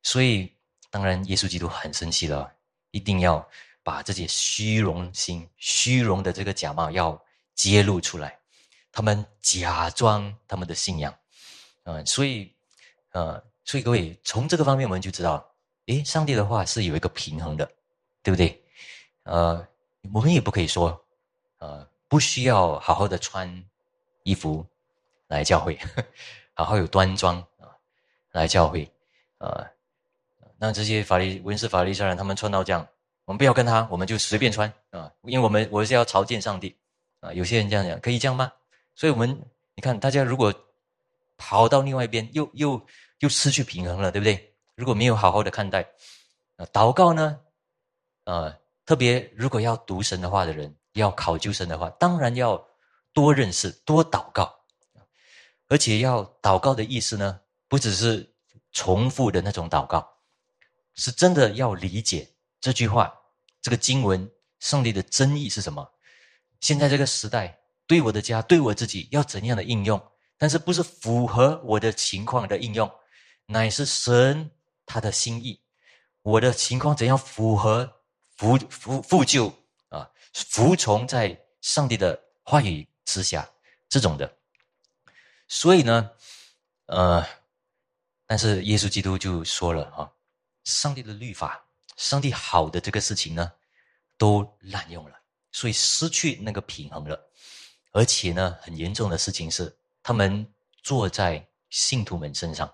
[0.00, 0.54] 所以
[0.90, 2.52] 当然耶稣基督很生气了，
[2.92, 3.44] 一定要
[3.82, 7.20] 把这些虚荣心、虚荣的这个假冒要
[7.56, 8.38] 揭露出来，
[8.92, 11.12] 他们假装他们的信仰，
[11.82, 12.54] 嗯，所以，
[13.10, 15.47] 呃，所以各位从这个方面我们就知道，
[15.88, 17.70] 诶，上帝的话是有一个平衡的，
[18.22, 18.62] 对不对？
[19.24, 19.66] 呃，
[20.14, 21.04] 我们也不可以说。
[21.58, 23.64] 呃，不需要好好的穿
[24.22, 24.64] 衣服
[25.26, 25.76] 来教会，
[26.54, 27.74] 好好有端庄啊，
[28.30, 28.88] 来教会，
[29.38, 29.66] 呃，
[30.56, 32.86] 那这些法律文士、法律上人，他们穿到这样，
[33.24, 36.76] 我们不要跟他，我们就随便穿啊，因为我们我是要朝见上帝
[37.18, 37.32] 啊。
[37.32, 38.52] 有些人这样讲，可以这样吗？
[38.94, 39.28] 所以，我们
[39.74, 40.54] 你看，大家如果
[41.36, 42.80] 跑到另外一边，又又
[43.18, 44.47] 又失去平衡了，对不对？
[44.78, 45.82] 如果没有好好的看待
[46.56, 47.40] 啊，祷告呢，
[48.24, 50.72] 呃，特别如果要读神的话的人。
[50.94, 52.66] 要考究神的话，当然要
[53.12, 54.52] 多认识、多祷告，
[55.68, 58.34] 而且要祷告的意思呢，不只是
[58.72, 60.16] 重复的那种祷告，
[60.94, 62.28] 是真的要理解
[62.60, 63.14] 这句话、
[63.62, 65.88] 这个经文、上帝的真意是什么。
[66.58, 70.02] 现在这个时代，对我的家、对我自己，要怎样的应用？
[70.36, 72.90] 但是不是符合我的情况的应用，
[73.46, 74.50] 乃是神
[74.88, 75.60] 他的心意。
[76.22, 78.00] 我的情况怎样符合、
[78.36, 79.54] 符符复旧？
[80.34, 83.48] 服从在上帝的话语之下，
[83.88, 84.36] 这种的，
[85.48, 86.10] 所以呢，
[86.86, 87.26] 呃，
[88.26, 90.12] 但是耶稣基督就说了哈，
[90.64, 93.50] 上帝的律法，上帝好的这个事情呢，
[94.16, 95.18] 都滥用了，
[95.50, 97.18] 所以失去那个平衡了，
[97.92, 100.46] 而且呢，很严重的事情是，他们
[100.82, 102.72] 坐在信徒们身上，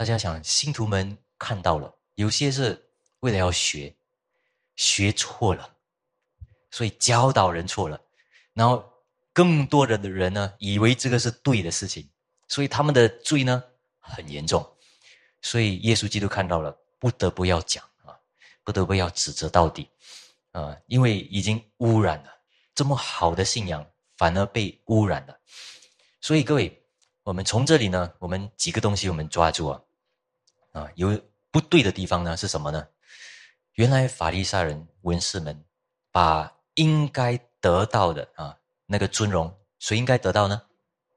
[0.00, 3.94] 大家想，信徒们看到了，有些是为了要学，
[4.74, 5.76] 学错了。
[6.70, 8.00] 所以教导人错了，
[8.54, 8.82] 然后
[9.30, 12.08] 更多的的人呢，以为这个是对的事情，
[12.48, 13.62] 所以他们的罪呢
[13.98, 14.66] 很严重。
[15.42, 18.16] 所以耶稣基督看到了，不得不要讲啊，
[18.64, 19.86] 不得不要指责到底
[20.52, 22.30] 啊，因为已经污染了
[22.74, 23.86] 这么好的信仰，
[24.16, 25.38] 反而被污染了。
[26.22, 26.82] 所以各位，
[27.22, 29.82] 我们从这里呢，我们几个东西我们抓住啊，
[30.72, 32.86] 啊，有不对的地方呢是什么呢？
[33.74, 35.64] 原来法利赛人文士们
[36.12, 40.62] 把应该得到的啊，那个尊荣，谁应该得到呢？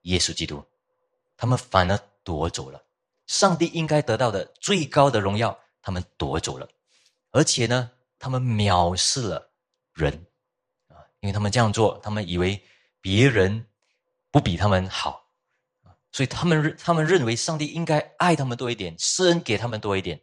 [0.04, 0.64] 耶稣基督，
[1.38, 2.84] 他们反而夺走了
[3.26, 6.68] 上帝应该得到的最高的荣耀，他们夺走了，
[7.32, 9.52] 而且呢，他们藐视了
[9.94, 10.26] 人
[10.90, 12.62] 啊，因为他们这样做，他们以为
[13.00, 13.66] 别人
[14.30, 15.23] 不比他们好，
[16.14, 20.22] 所以他们他们认为上帝应该爱他们多一点，施恩给他们多一点，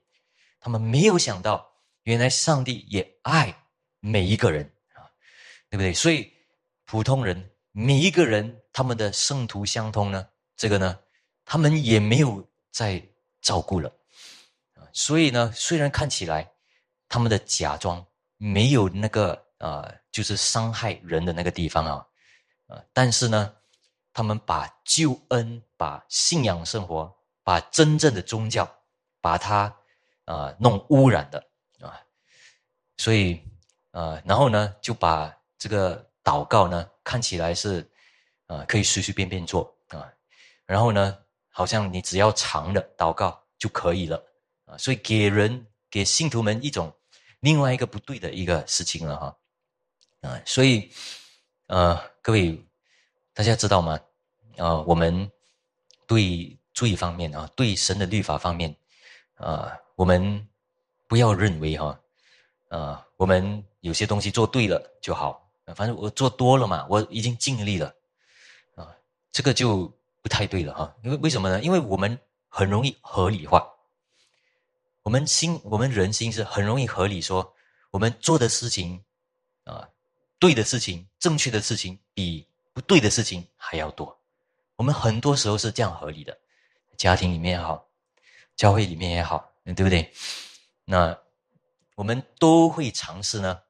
[0.59, 1.71] 他们没有想到，
[2.05, 3.55] 原来上帝也爱
[3.99, 5.05] 每一个人啊。
[5.69, 5.95] 对不对？
[5.95, 6.33] 所以
[6.85, 10.27] 普通人每一个人他们的圣徒相通呢，
[10.57, 10.99] 这个呢，
[11.45, 13.01] 他们也没有在
[13.41, 13.93] 照顾了。
[14.93, 16.51] 所以呢，虽然看起来
[17.09, 18.05] 他们的假装
[18.37, 22.07] 没有那个啊，就是伤害人的那个地方啊，
[22.67, 23.55] 啊，但是呢，
[24.13, 27.11] 他们把救恩、把信仰生活、
[27.43, 28.69] 把真正的宗教，
[29.23, 29.75] 把它
[30.27, 31.39] 啊弄污染的
[31.81, 31.97] 啊，
[32.99, 33.41] 所以。
[33.93, 37.85] 啊，然后呢，就把这个祷告呢看起来是，
[38.47, 40.09] 啊，可以随随便便做啊，
[40.65, 44.25] 然后呢，好像你只要长的祷告就可以了
[44.65, 46.97] 啊，所以给人给信徒们一种
[47.41, 49.37] 另外一个不对的一个事情了哈，
[50.21, 50.89] 啊，所以
[51.67, 52.65] 呃，各位
[53.35, 53.99] 大家知道吗？
[54.57, 55.29] 啊，我们
[56.11, 58.75] 对罪方面啊，对神的律法方面
[59.37, 60.49] 啊，我们
[61.07, 62.01] 不要认为哈，
[62.71, 63.65] 啊，我们。
[63.83, 67.87] 有些东西做对了就好，反正我做多了嘛，我已经尽力了，
[68.77, 68.95] 啊，
[69.33, 70.95] 这个就不太对了哈。
[71.03, 71.63] 因为为什么呢？
[71.63, 72.19] 因为我们
[72.51, 73.67] 很容易合理化，
[75.03, 77.55] 我们心，我们人心是很容易合理说，
[77.91, 79.03] 我们做的事情，
[79.65, 79.89] 啊，
[80.39, 84.20] 对的事情、正确的事情比不对的事情还要多。
[84.81, 86.39] 我们很多时候是这样合理的，
[86.97, 87.87] 家庭里面也好，
[88.57, 90.11] 教会里面也好，对不对？
[90.87, 91.15] 那
[91.97, 93.61] 我们都会尝试呢。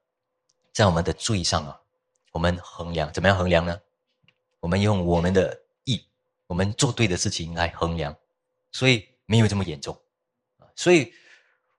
[0.73, 1.81] 在我们的罪上啊，
[2.31, 3.81] 我们衡量怎么样衡量呢？
[4.61, 6.01] 我们用我们的意，
[6.47, 8.17] 我们做对的事情来衡量，
[8.71, 10.01] 所以没有这么严重
[10.59, 10.69] 啊。
[10.77, 11.13] 所以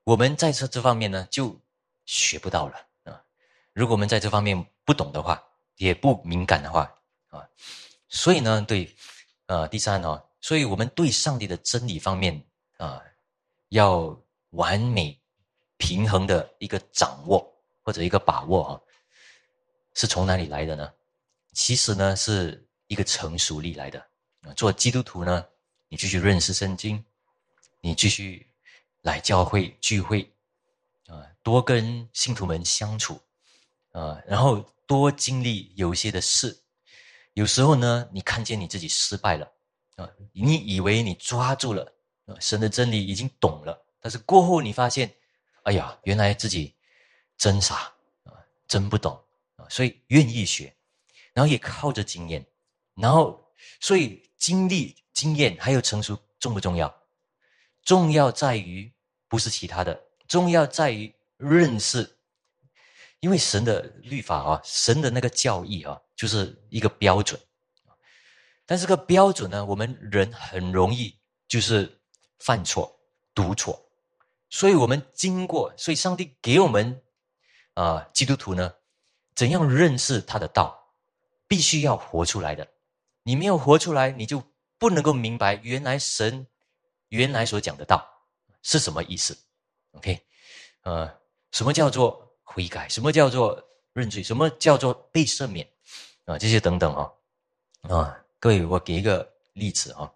[0.03, 1.57] 我们在这这方面呢，就
[2.05, 3.23] 学不到了啊。
[3.71, 5.41] 如果我们在这方面不懂的话，
[5.77, 6.93] 也不敏感的话
[7.29, 7.47] 啊，
[8.09, 8.93] 所以呢，对，
[9.51, 12.41] 呃，第三哦，所以我们对上帝的真理方面
[12.77, 13.03] 啊，
[13.69, 14.17] 要
[14.51, 15.19] 完美
[15.75, 17.45] 平衡的一个掌握。
[17.83, 18.71] 或者一个把握啊，
[19.95, 20.93] 是从哪里来的呢？
[21.53, 23.99] 其实呢，是一个成熟力来的
[24.43, 24.53] 啊。
[24.53, 25.43] 做基督徒呢，
[25.89, 27.03] 你继续认识圣经，
[27.81, 28.47] 你继续
[29.01, 30.31] 来教会聚会
[31.07, 33.19] 啊，多跟信徒们相处
[33.93, 36.60] 啊，然后多经历有些的事。
[37.33, 39.51] 有时候呢，你看见你自己失败了
[39.95, 41.83] 啊，你以为你抓住了
[42.25, 45.13] 啊神的真理，已经懂了，但是过后你发现，
[45.63, 46.75] 哎呀，原来自己。
[47.37, 47.91] 真傻
[48.23, 49.19] 啊，真不懂
[49.55, 50.71] 啊，所以愿意学，
[51.33, 52.45] 然后也靠着经验，
[52.93, 53.43] 然后
[53.79, 56.95] 所以经历、经验还有成熟重不重要？
[57.83, 58.93] 重要在于
[59.27, 62.15] 不是其他的，重要在于认识，
[63.21, 67.39] 因为神的律法啊，神的那个教义啊，就是一个标准
[68.65, 72.01] 但这个标准呢，我们人很容易就是
[72.39, 72.99] 犯错、
[73.33, 73.81] 读错，
[74.49, 77.01] 所以我们经过，所以上帝给我们。
[77.73, 78.73] 啊，基督徒呢，
[79.33, 80.77] 怎样认识他的道？
[81.47, 82.67] 必须要活出来的。
[83.23, 84.43] 你没有活出来，你就
[84.77, 86.45] 不能够明白原来神
[87.07, 88.05] 原来所讲的道
[88.61, 89.37] 是什么意思。
[89.91, 90.21] OK，
[90.81, 91.09] 呃，
[91.51, 92.87] 什么叫做悔改？
[92.89, 93.61] 什么叫做
[93.93, 94.21] 认罪？
[94.21, 95.67] 什么叫做被赦免？
[96.25, 97.11] 啊，这些等等啊，
[97.83, 100.11] 啊，各位，我给一个例子啊，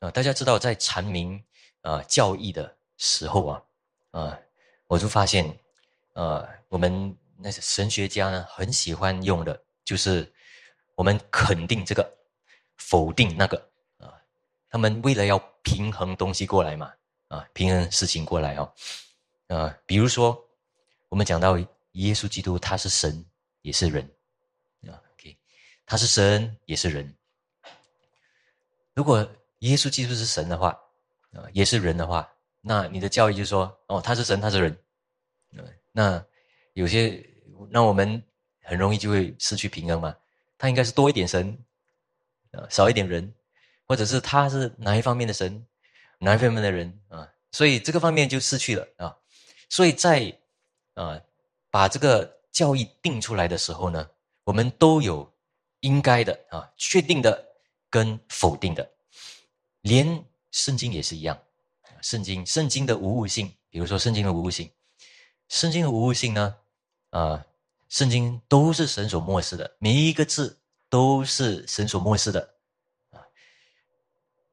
[0.00, 1.42] 啊，大家知道在阐明
[1.82, 3.62] 啊教义的时候啊，
[4.10, 4.38] 啊，
[4.86, 5.58] 我就发现。
[6.14, 10.30] 呃，我们那些神学家呢，很喜欢用的，就是
[10.96, 12.04] 我们肯定这个，
[12.76, 13.56] 否定那个
[13.96, 14.12] 啊。
[14.68, 16.92] 他们为了要平衡东西过来嘛，
[17.28, 18.72] 啊，平衡事情过来哦。
[19.46, 20.36] 啊，比如说，
[21.10, 21.58] 我们讲到
[21.92, 23.22] 耶稣基督，他是神
[23.62, 24.08] 也是人
[24.86, 25.36] 啊，OK，
[25.84, 27.14] 他是神也是人。
[28.94, 30.68] 如果耶稣基督是神的话，
[31.32, 34.78] 啊，也是人的话，那你的教育就说，哦，他是神，他是人，
[35.90, 36.24] 那
[36.74, 37.28] 有些，
[37.68, 38.22] 那我们
[38.62, 40.16] 很容易就会失去平衡嘛。
[40.56, 41.58] 他应该是多一点神，
[42.52, 43.34] 啊，少一点人，
[43.84, 45.66] 或者是他是哪一方面的神，
[46.18, 47.28] 哪一方面的人啊？
[47.50, 49.16] 所以这个方面就失去了啊。
[49.68, 50.32] 所以在
[51.00, 51.20] 啊
[51.70, 54.10] 把这个教义定出来的时候呢，
[54.44, 55.32] 我们都有
[55.80, 57.46] 应该的啊，确定的
[57.88, 58.90] 跟否定的，
[59.80, 61.40] 连圣经也是一样。
[62.02, 64.70] 圣经圣经的无误性，比如说圣经的无误性。
[65.48, 66.56] 圣经的无误性呢？
[67.10, 67.44] 啊，
[67.88, 72.54] 圣经都是神所漠视的，每一个字都是神所漠视的，
[73.10, 73.18] 啊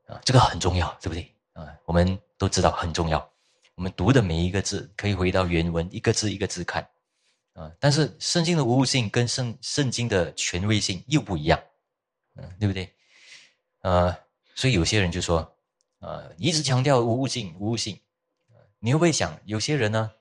[0.08, 1.34] 啊，这个很重要，对不对？
[1.54, 3.32] 啊，我们都知道很重要。
[3.78, 6.90] 我们读的每一个字可以回到原文，一个字一个字看，
[7.54, 11.62] 啊，但是圣经的无误性跟圣圣经的权威性又不一样，
[12.38, 12.92] 嗯，对不对？
[13.82, 14.18] 呃，
[14.56, 15.56] 所以有些人就说，
[16.00, 18.00] 啊，一直强调无误性，无误性，
[18.80, 20.12] 你会不会想，有些人呢？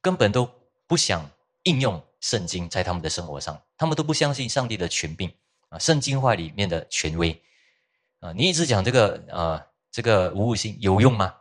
[0.00, 0.50] 根本都
[0.88, 1.30] 不想
[1.62, 5.32] 应用圣经在他们的生活上，他们都不相信上帝的权柄
[5.68, 7.40] 啊，圣经话里面的权威
[8.18, 8.32] 啊。
[8.32, 11.32] 你一直讲这个啊，这个无物性有用吗？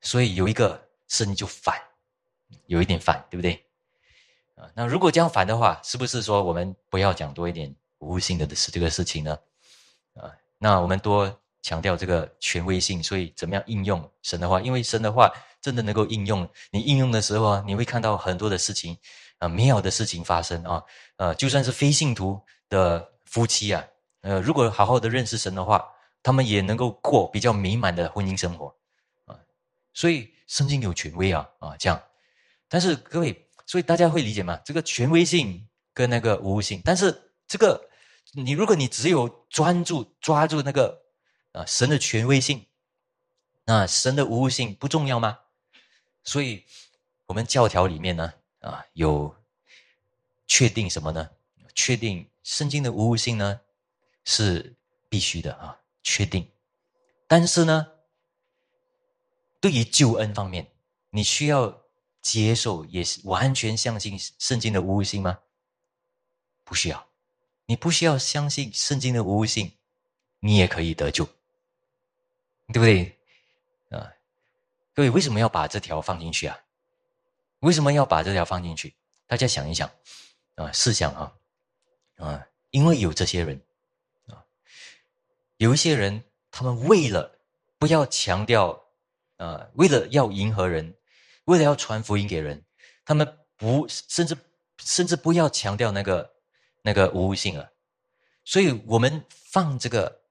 [0.00, 1.76] 所以有一个圣经就反，
[2.66, 3.64] 有一点反，对不对？
[4.56, 9.38] 啊，那如果这样反的话，是不是说我们不要讲多一点无物性的事这个事情呢？
[10.14, 14.60] 啊，那我们多强调这个权威性，所以怎么样应用神的话？
[14.60, 15.30] 因为神的话
[15.60, 18.96] 真的能够应用，你应用的时候啊，你会看到很多的事情
[19.38, 20.82] 啊，美好的事情发生啊，
[21.16, 23.84] 呃，就算是非信徒的夫妻啊，
[24.22, 25.84] 呃，如果好好的认识神的话，
[26.22, 28.74] 他们也能够过比较美满的婚姻生活。
[29.98, 32.00] 所以圣经有权威啊啊这样，
[32.68, 34.56] 但是各位，所以大家会理解吗？
[34.64, 37.90] 这个权威性跟那个无误性，但是这个
[38.30, 41.02] 你如果你只有专注抓住那个
[41.50, 42.64] 啊神的权威性，
[43.64, 45.36] 那神的无误性不重要吗？
[46.22, 46.64] 所以
[47.26, 49.34] 我们教条里面呢啊有
[50.46, 51.28] 确定什么呢？
[51.74, 53.60] 确定圣经的无误性呢
[54.24, 54.76] 是
[55.08, 56.48] 必须的啊，确定，
[57.26, 57.97] 但是呢。
[59.60, 60.70] 对于救恩方面，
[61.10, 61.82] 你需要
[62.20, 65.40] 接受，也是完全相信圣经的无误性吗？
[66.62, 67.08] 不需要，
[67.66, 69.72] 你不需要相信圣经的无误性，
[70.40, 71.24] 你也可以得救，
[72.68, 73.18] 对不对？
[73.90, 74.12] 啊，
[74.94, 76.56] 各位为什么要把这条放进去啊？
[77.60, 78.94] 为什么要把这条放进去？
[79.26, 79.90] 大家想一想，
[80.54, 81.32] 啊，试想啊，
[82.18, 83.60] 啊，因为有这些人，
[84.26, 84.44] 啊，
[85.56, 87.40] 有一些人，他们为了
[87.78, 88.84] 不要强调。
[89.38, 90.94] 啊，为了要迎合人，
[91.44, 92.62] 为了要传福音给人，
[93.04, 94.36] 他们不甚至
[94.78, 96.30] 甚至不要强调那个
[96.82, 97.70] 那个无误性了。
[98.44, 100.22] 所以我们放这个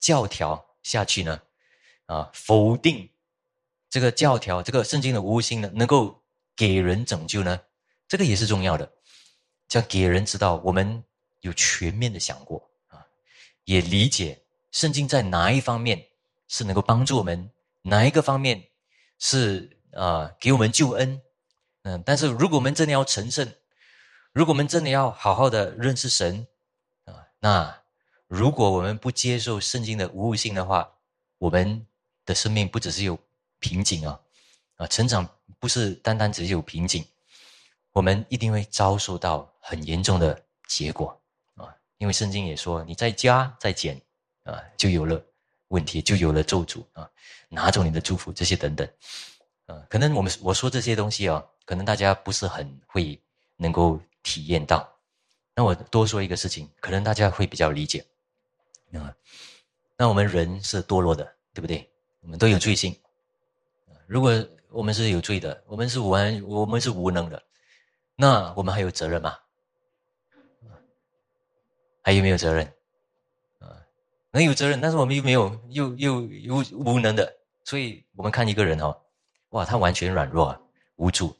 [0.00, 1.40] 教条下去呢，
[2.06, 3.08] 啊，否定
[3.88, 6.20] 这个教条，这个圣经的无误性呢，能够
[6.56, 7.60] 给人拯救呢，
[8.08, 8.90] 这个也是重要的，
[9.68, 11.04] 叫给人知道我们
[11.40, 13.06] 有全面的想过啊，
[13.64, 14.42] 也理解
[14.72, 16.04] 圣经在哪一方面
[16.48, 17.48] 是能够帮助我们。
[17.88, 18.68] 哪一个方面
[19.18, 21.22] 是啊给我们救恩？
[21.82, 23.48] 嗯，但是如果我们真的要成圣，
[24.32, 26.48] 如果我们真的要好好的认识神
[27.04, 27.82] 啊，那
[28.26, 30.94] 如果我们不接受圣经的无误性的话，
[31.38, 31.86] 我们
[32.24, 33.16] 的生命不只是有
[33.60, 34.20] 瓶颈啊
[34.78, 35.28] 啊，成长
[35.60, 37.06] 不是单单只是有瓶颈，
[37.92, 41.22] 我们一定会遭受到很严重的结果
[41.54, 44.02] 啊，因为圣经也说，你在加在减
[44.42, 45.24] 啊，就有了。
[45.68, 47.10] 问题就有了咒诅啊，
[47.48, 48.88] 拿走你的祝福这些等等，
[49.66, 53.20] 啊，可能我们我说这些东西啊，可能大家不是很会
[53.56, 54.88] 能够体验到。
[55.54, 58.04] 那我多说一个事情，可能大家会比较理解
[58.92, 59.14] 啊。
[59.96, 61.88] 那我们人是堕落的，对不对？
[62.20, 62.94] 我们都有罪性。
[64.06, 67.42] 如果我们是有罪的，我们是完，我们是无能的，
[68.14, 69.38] 那我们还有责任吗？
[72.02, 72.72] 还有没有责任？
[74.36, 77.34] 很有责任，但是我们又没有，又又又无能的，
[77.64, 78.94] 所以我们看一个人哦，
[79.48, 80.54] 哇，他完全软弱、
[80.96, 81.34] 无助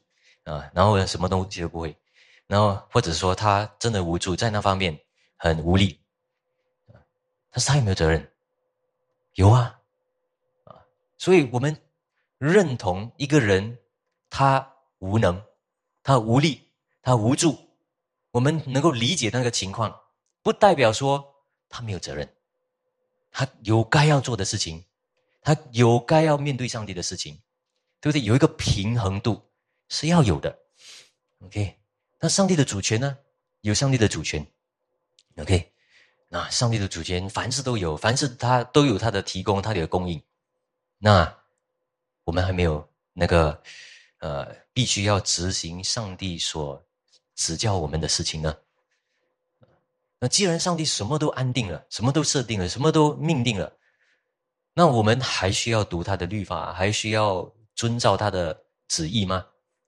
[0.45, 1.95] 啊，然后什么东西都不会，
[2.47, 4.99] 然后或者说他真的无助，在那方面
[5.35, 5.99] 很无力，
[7.51, 8.31] 但是他有没有责任？
[9.35, 9.79] 有啊，
[10.63, 10.81] 啊，
[11.19, 11.79] 所以我们
[12.39, 13.77] 认同一个人
[14.27, 15.39] 他无能，
[16.01, 16.63] 他无力，
[17.03, 17.55] 他无助，
[18.31, 19.95] 我们能够理解那个情况，
[20.41, 21.23] 不代表说
[21.69, 22.27] 他没有责任。
[23.37, 24.83] 他有该要做的事情，
[25.43, 27.39] 他有该要面对上帝的事情，
[28.01, 28.23] 对不对？
[28.23, 29.47] 有一个平衡度
[29.89, 30.57] 是要有的。
[31.45, 31.77] OK，
[32.19, 33.15] 那上帝的主权呢？
[33.61, 34.43] 有上帝的主权。
[35.35, 35.71] OK，
[36.29, 40.19] 那上帝的主权凡事都有，凡事他都有他的提供，他的供应。
[40.97, 41.37] 那
[42.23, 43.61] 我们还没有那个
[44.17, 46.83] 呃，必须要执行上帝所
[47.35, 48.57] 指教我们的事情呢？
[50.19, 53.71] 那既然上帝什么都安定了，什么都设定了，什么都命定了，
[54.73, 59.45] 那我们还需要读他的律法，还需要遵照他的旨意吗？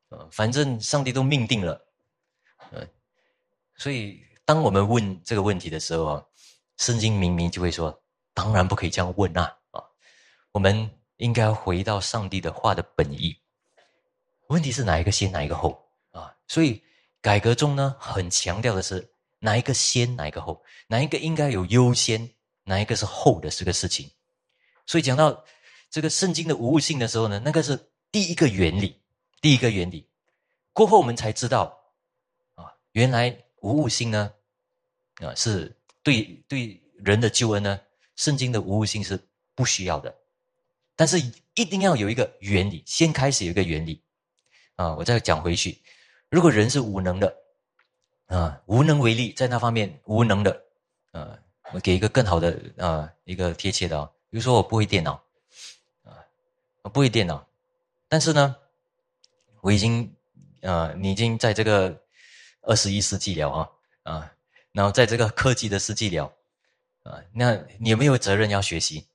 [0.10, 1.84] 啊，反正上帝都命定了，
[2.72, 2.88] 嗯，
[3.76, 6.24] 所以当我们问这个问题的时候啊，
[6.78, 8.00] 圣经明明就会说，
[8.36, 9.84] 当然不可以这样问啊，啊，
[10.52, 13.36] 我们应该回到上帝的话的本意。
[14.50, 16.32] 问题是哪一个先，哪一个后啊？
[16.48, 16.84] 所以
[17.20, 19.12] 改革中呢，很强调的是。
[19.40, 20.64] 哪一个先，哪一个后？
[20.88, 22.30] 哪一个应该有优先，
[22.64, 24.10] 哪一个是后的这个事情？
[24.86, 25.46] 所以讲到
[25.90, 29.00] 这个圣经的无误性的时候呢，那个是第一个原理，
[29.40, 30.08] 第一个原理。
[30.74, 31.80] 过后我们才知道，
[32.56, 34.34] 啊，原来无误性呢，
[35.16, 37.80] 啊，是对对人的救恩呢，
[38.16, 39.20] 圣经的无误性是
[39.56, 40.14] 不需要的。
[40.96, 41.18] 但是
[41.56, 44.02] 一定要有一个原理，先开始有一个原理。
[44.76, 45.82] 啊，我再讲回去，
[46.30, 47.34] 如果人是无能的。
[48.30, 50.64] 啊，无能为力，在那方面无能的，
[51.12, 51.38] 啊，
[51.74, 55.14] 我给一个更好的啊，一个贴切的啊，比如说我不会电脑，
[56.04, 56.14] 啊，
[56.84, 57.48] 我不会电脑，
[58.08, 58.56] 但是呢，
[59.62, 60.16] 我已经，
[60.62, 62.04] 啊，你已经在这个
[62.62, 63.70] 二十一世纪了啊，
[64.04, 64.32] 啊，
[64.74, 66.32] 然后在这个科技的世纪了，
[67.02, 69.08] 啊，那你有没有责任要学习？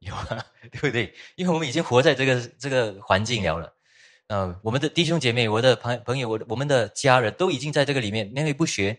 [0.00, 1.14] 有啊， 对不对？
[1.36, 3.72] 因为我们已经活在这个这个环境了了。
[4.28, 8.98] 呃，我们的弟兄姐妹，我的朋朋友，我我们的家人都已经在这个里面，那你不学，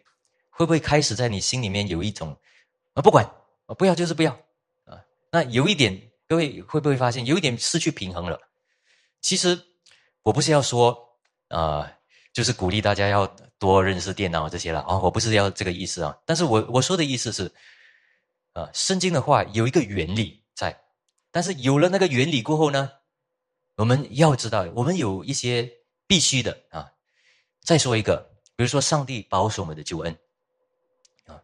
[0.52, 2.38] 会不会开始在你心里面有一种
[2.94, 3.26] 啊，不管
[3.66, 4.32] 啊，不要就是不要
[4.86, 5.02] 啊？
[5.32, 8.40] 那有一点，各位会不会发现有一点失去平衡了？
[9.20, 9.60] 其实
[10.22, 10.96] 我不是要说
[11.48, 11.92] 啊，
[12.32, 13.26] 就是鼓励大家要
[13.58, 16.16] 多认识电脑这些了啊，我不是要这个意思啊。
[16.26, 17.52] 但是我我说的意思是，
[18.54, 20.80] 啊，圣经的话有一个原理在，
[21.32, 22.92] 但是有了那个原理过后呢？
[23.76, 25.72] 我们要知道，我们有一些
[26.08, 26.92] 必须的啊。
[27.62, 28.18] 再说一个，
[28.56, 30.18] 比如说，上帝保守我们的救恩
[31.26, 31.42] 啊，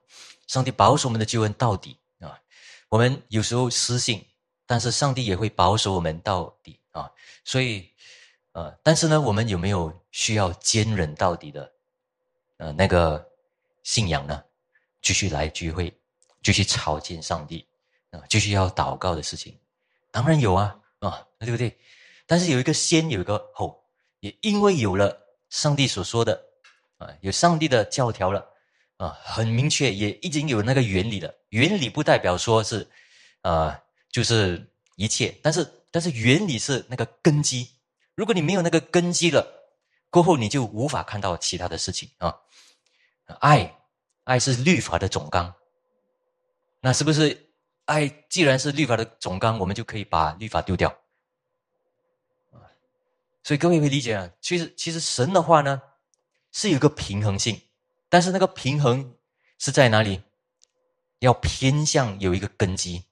[0.47, 2.39] 上帝保守我们的救恩到底啊。
[2.89, 4.25] 我们有时候失信，
[4.65, 7.11] 但是上帝也会保守我们到底啊。
[7.43, 7.89] 所以，
[8.51, 11.73] 呃，但是呢，我们有没有需要坚忍到底的
[12.57, 13.27] 呃那个
[13.84, 14.43] 信仰呢？
[15.01, 15.91] 继续来聚会，
[16.43, 17.65] 继续朝见上帝
[18.11, 19.57] 啊，继续要祷告的事情，
[20.11, 21.75] 当然有啊啊，对不对？
[22.32, 23.84] 但是有一个先，有一个后，
[24.21, 25.19] 也因为有了
[25.49, 26.41] 上帝所说的，
[26.97, 28.47] 啊，有上帝的教条了，
[28.95, 31.36] 啊，很明确，也已经有那个原理了。
[31.49, 32.89] 原理不代表说是，
[33.41, 33.77] 啊，
[34.09, 34.65] 就是
[34.95, 37.69] 一切，但是但是原理是那个根基。
[38.15, 39.45] 如果你没有那个根基了，
[40.09, 42.34] 过后你就无法看到其他的事情啊。
[43.41, 43.77] 爱，
[44.23, 45.53] 爱是律法的总纲，
[46.79, 47.51] 那是不是
[47.84, 48.07] 爱？
[48.29, 50.97] 既然是律法的总纲，我们就可以把律法丢掉。
[53.44, 55.82] 所以各位会理解啊，其实其实神的话呢，
[56.52, 57.60] 是有个平衡性，
[58.10, 59.16] 但是那个平衡
[59.58, 60.22] 是在哪里？
[61.20, 63.04] 要偏向有一个根基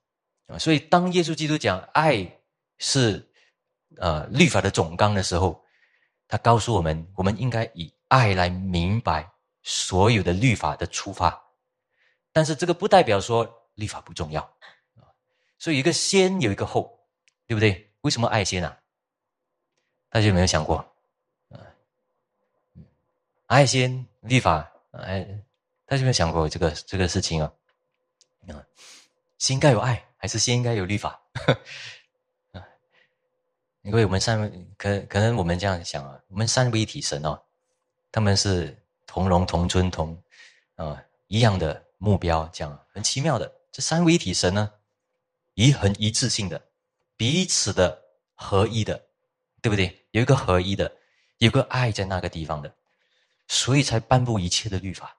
[0.46, 0.58] 啊。
[0.58, 2.40] 所以当耶稣基督讲爱
[2.78, 3.30] 是
[3.98, 5.64] 呃律法的总纲的时候，
[6.26, 9.30] 他告诉我们，我们应该以爱来明白
[9.62, 11.40] 所有的律法的出发。
[12.32, 14.42] 但是这个不代表说律法不重要
[14.96, 15.06] 啊。
[15.58, 16.98] 所以一个先有一个后，
[17.46, 17.92] 对不对？
[18.00, 18.79] 为什么爱先啊？
[20.10, 20.76] 大家有没有想过，
[21.50, 21.62] 啊，
[23.46, 25.22] 爱心立法，哎，
[25.86, 27.52] 大家有没有想过这个这个事情啊？
[28.48, 28.66] 啊，
[29.38, 31.22] 心该有爱，还是心应该有立法？
[32.50, 32.66] 啊，
[33.82, 37.40] 因为我们三可可能我们这样想啊，我们三位一体神哦，
[38.10, 40.20] 他们是同荣同尊同
[40.74, 43.50] 啊一样的目标，这样很奇妙的。
[43.70, 44.72] 这三位一体神呢，
[45.54, 46.60] 一很一致性的，
[47.16, 48.02] 彼此的
[48.34, 49.06] 合一的。
[49.62, 50.04] 对不对？
[50.12, 50.90] 有一个合一的，
[51.38, 52.74] 有个爱在那个地方的，
[53.48, 55.16] 所以才颁布一切的律法。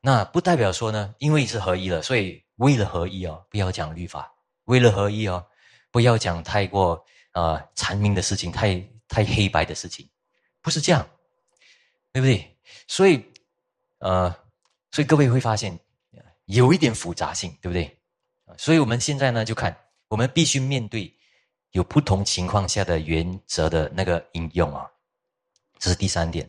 [0.00, 4.22] 那不代表说呢，因为是合一了，所以为了合一哦，不要讲律法；
[4.64, 5.44] 为了合一哦，
[5.90, 10.08] 不要讲太过啊残明的事情，太太黑白的事情，
[10.62, 11.08] 不是这样，
[12.12, 12.56] 对不对？
[12.86, 13.24] 所以
[13.98, 14.34] 呃，
[14.92, 15.78] 所以各位会发现
[16.46, 17.98] 有一点复杂性，对不对？
[18.56, 19.76] 所以我们现在呢，就看
[20.08, 21.12] 我们必须面对。
[21.72, 24.86] 有不同情况下的原则的那个应用啊，
[25.78, 26.48] 这是第三点。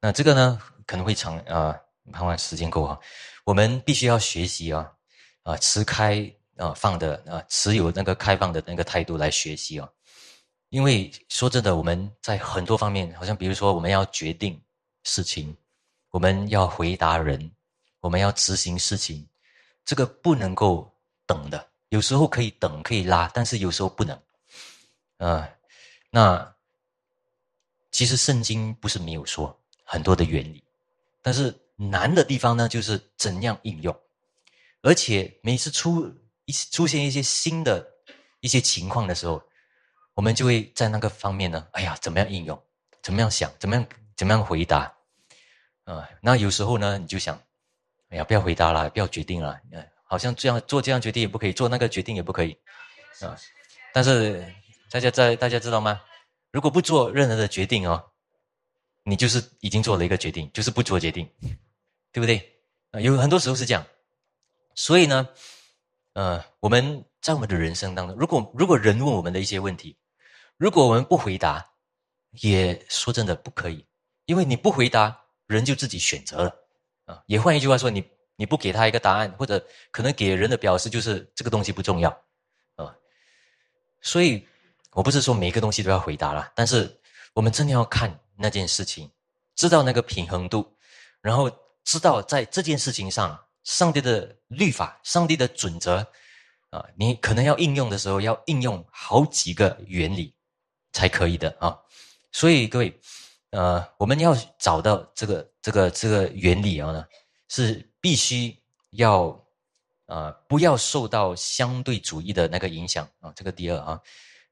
[0.00, 1.78] 那这个呢，可能会长啊，
[2.12, 2.98] 盼望时间够啊。
[3.44, 4.90] 我们必须要学习啊，
[5.42, 9.88] 啊，持开啊放的啊，持有那个开放的那个态度来学习啊。
[10.70, 14.60] 因为说真的，我们在很多方面，好像比如说我们要决定
[15.04, 15.56] 事情，
[16.10, 17.50] 我们要回答人，
[18.00, 19.26] 我们要执行事情，
[19.84, 20.92] 这个不能够
[21.24, 21.68] 等的。
[21.90, 24.20] 有时候可以等，可以拉，但是有时候不能。
[25.18, 25.48] 啊，
[26.10, 26.54] 那
[27.90, 30.62] 其实圣经不是没有说很多的原理，
[31.22, 33.98] 但是难的地方呢，就是怎样应用，
[34.82, 36.14] 而且每次出
[36.44, 37.86] 一出现一些新的
[38.40, 39.42] 一些情况的时候，
[40.12, 42.62] 我们就会在那个方面呢，哎呀，怎么样应用，
[43.02, 44.94] 怎么样想，怎么样怎么样回答，
[45.84, 47.40] 啊，那有时候呢，你就想，
[48.10, 49.58] 哎呀，不要回答了，不要决定了，
[50.04, 52.58] 好像这样做这样决定也不可以，做那个决定也不可以，
[53.22, 53.34] 啊，
[53.94, 54.44] 但是。
[54.90, 56.00] 大家在大家知道吗？
[56.52, 58.02] 如果不做任何的决定哦，
[59.02, 61.28] 你就是已经做了一个决定，就是不做决定，
[62.12, 62.60] 对不对？
[62.92, 63.84] 啊，有很多时候是这样。
[64.74, 65.28] 所以呢，
[66.14, 69.98] 呃，我们在我们的人生当中，如果如果人问我们的一些问题，
[70.56, 71.68] 如果我们不回答，
[72.30, 73.84] 也说真的不可以，
[74.24, 76.56] 因为你不回答，人就自己选择了
[77.04, 77.22] 啊。
[77.26, 82.08] 也换一句话说，你你不给他一个答案，或者可能给人的表示就是这个东西不重要
[82.76, 82.96] 啊。
[84.00, 84.46] 所以。
[84.96, 86.98] 我不是说每一个东西都要回答了，但是
[87.34, 89.10] 我们真的要看那件事情
[89.54, 90.66] 知道那个平衡度，
[91.20, 91.50] 然后
[91.84, 95.98] 知道在这件事情上，上帝的律法、上帝的准则
[96.70, 100.34] 啊，你可能要应用的时候，要应用好几个原理
[100.92, 101.76] 才可以的啊。
[102.32, 102.98] 所以各位，
[103.50, 107.04] 呃，我们要找到这个这个这个原理啊呢，
[107.50, 108.56] 是必须
[108.92, 109.38] 要。
[110.06, 113.32] 啊，不要受到相对主义的那个影响啊！
[113.34, 114.00] 这个第二啊，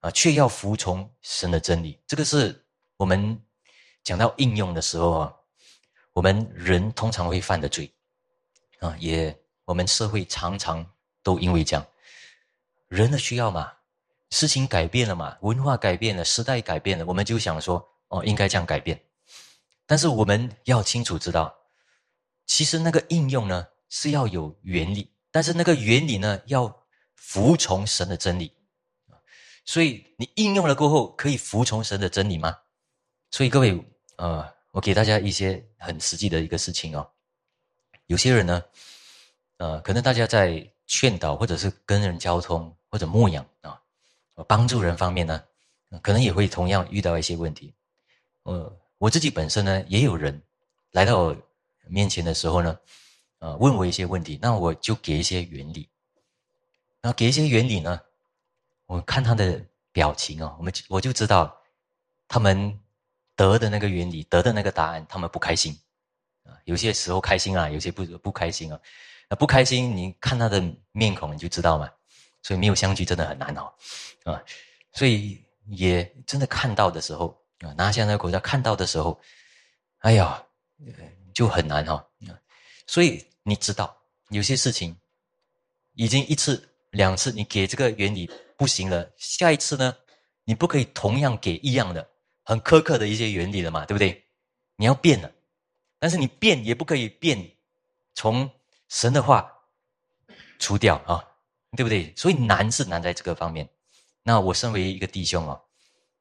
[0.04, 1.98] 啊，却要服从神的真理。
[2.06, 2.62] 这个是
[2.98, 3.40] 我们
[4.02, 5.34] 讲到应用的时候啊，
[6.12, 7.90] 我们人通常会犯的罪
[8.80, 9.34] 啊，也
[9.64, 10.84] 我们社会常常
[11.22, 11.86] 都因为这样，
[12.88, 13.72] 人的需要嘛，
[14.28, 19.02] 事情改变了嘛，文化改变了，时代改变了，我们就想说哦，应该这样改变。
[19.86, 21.54] 但是我们要清楚知道，
[22.44, 25.10] 其实那个应用呢是要有原理。
[25.30, 26.84] 但是那个原理呢，要
[27.14, 28.52] 服从神的真理
[29.64, 32.56] 所以你应用了过后，可以服从神的真理吗？
[33.30, 33.82] 所以各位，
[34.16, 37.08] 呃，我给大家一些很实际的一个事情哦。
[38.06, 38.62] 有些人呢，
[39.56, 43.80] 呃，可能大家在劝导或者是跟人交通或者牧养啊，
[44.46, 45.42] 帮助人方面呢，
[46.02, 47.74] 可能也会同样遇到一些问题。
[48.42, 50.40] 呃，我自己本身呢，也有人
[50.92, 51.36] 来到我
[51.88, 52.78] 面前的时候呢。
[53.40, 55.86] 呃，问我一些问题，那我就给一些原理。
[57.02, 58.00] 那给一些原理呢，
[58.86, 61.56] 我看他的表情啊，我们我就知道
[62.28, 62.78] 他们
[63.36, 65.78] 得的那个原理，得的那个答案，他们不开心
[66.44, 66.52] 啊。
[66.64, 68.80] 有些时候开心啊，有些不不开心啊。
[69.28, 70.62] 那不开心，你看他的
[70.92, 71.90] 面孔你就知道嘛。
[72.42, 73.72] 所以没有相聚真的很难哦，
[74.24, 74.42] 啊，
[74.92, 79.20] 所以也真的看到的时候啊，拿下那个国家看到的时候，
[79.98, 80.42] 哎呀，
[81.32, 82.06] 就很难哈。
[82.86, 83.24] 所以。
[83.46, 83.94] 你知道
[84.30, 84.96] 有些事情
[85.92, 89.94] 已经一次两次，你给这个原理不行了，下一次呢，
[90.44, 92.08] 你不可以同样给一样的
[92.44, 94.24] 很苛刻的一些原理了嘛，对不对？
[94.76, 95.30] 你要变了，
[95.98, 97.56] 但是你变也不可以变，
[98.14, 98.50] 从
[98.88, 99.52] 神的话
[100.58, 101.22] 除掉啊，
[101.76, 102.12] 对不对？
[102.16, 103.68] 所以难是难在这个方面。
[104.22, 105.60] 那我身为一个弟兄哦，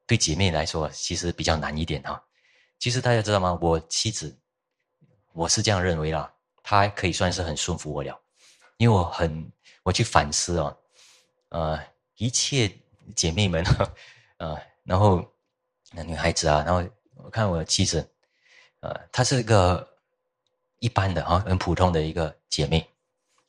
[0.06, 2.22] 对姐妹来说其实比较难一点哈。
[2.78, 3.58] 其实大家知道吗？
[3.62, 4.36] 我妻子，
[5.32, 6.30] 我是这样认为啦。
[6.62, 8.20] 她可以算是很顺服我了，
[8.76, 9.50] 因为我很
[9.84, 10.76] 我去反思哦，
[11.50, 11.78] 呃，
[12.16, 12.68] 一切
[13.14, 13.62] 姐妹们，
[14.38, 15.24] 呃，然后
[15.92, 16.82] 那女孩子啊，然后
[17.14, 18.04] 我看我妻子，
[18.80, 19.86] 呃，她是一个
[20.80, 22.84] 一般的啊，很普通的一个姐妹，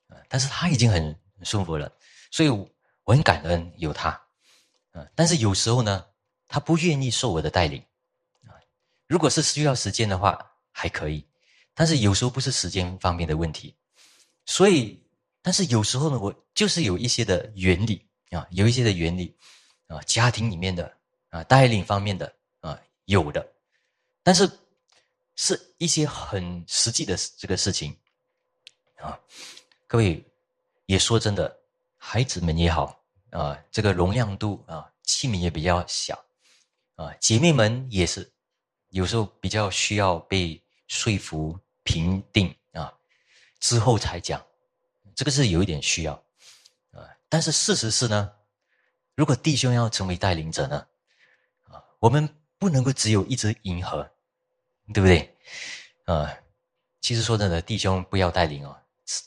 [0.09, 1.91] 呃，但是她已经很舒服了，
[2.29, 4.21] 所以我很感恩有她，
[4.91, 6.05] 呃，但是有时候呢，
[6.47, 7.81] 她不愿意受我的带领，
[8.45, 8.59] 啊，
[9.07, 10.37] 如果是需要时间的话，
[10.71, 11.25] 还可以。
[11.77, 13.75] 但是有时候不是时间方面的问题，
[14.45, 15.04] 所以，
[15.45, 19.31] 但是有时候呢，我就是有一些的原理啊，有一些的原理
[19.85, 20.91] 啊，家庭里面的
[21.29, 23.47] 啊，带领方面的啊，有的，
[24.23, 24.49] 但是
[25.35, 27.95] 是一些很实际的这个事情
[28.97, 29.19] 啊，
[29.85, 30.25] 各位
[30.87, 31.55] 也说真的，
[31.95, 36.19] 孩子们也好啊，这个容量度啊，器皿也比较小
[36.95, 38.27] 啊，姐妹们也是
[38.89, 41.55] 有时候比较需要被说服。
[41.87, 42.91] 评定啊，
[43.59, 44.43] 之后才讲，
[45.15, 46.13] 这个是有一点需要
[46.91, 47.09] 啊。
[47.29, 48.31] 但是事实是呢，
[49.15, 50.85] 如果弟兄要成为带领者呢，
[51.69, 54.09] 啊，我们不能够只有一直迎合，
[54.93, 55.35] 对不对？
[56.05, 56.37] 啊，
[57.01, 58.77] 其实说真的，弟兄不要带领哦，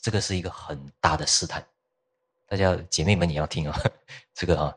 [0.01, 1.65] 这个是一个很大的试探。
[2.47, 3.79] 大家姐妹们也要听啊，
[4.33, 4.75] 这个啊，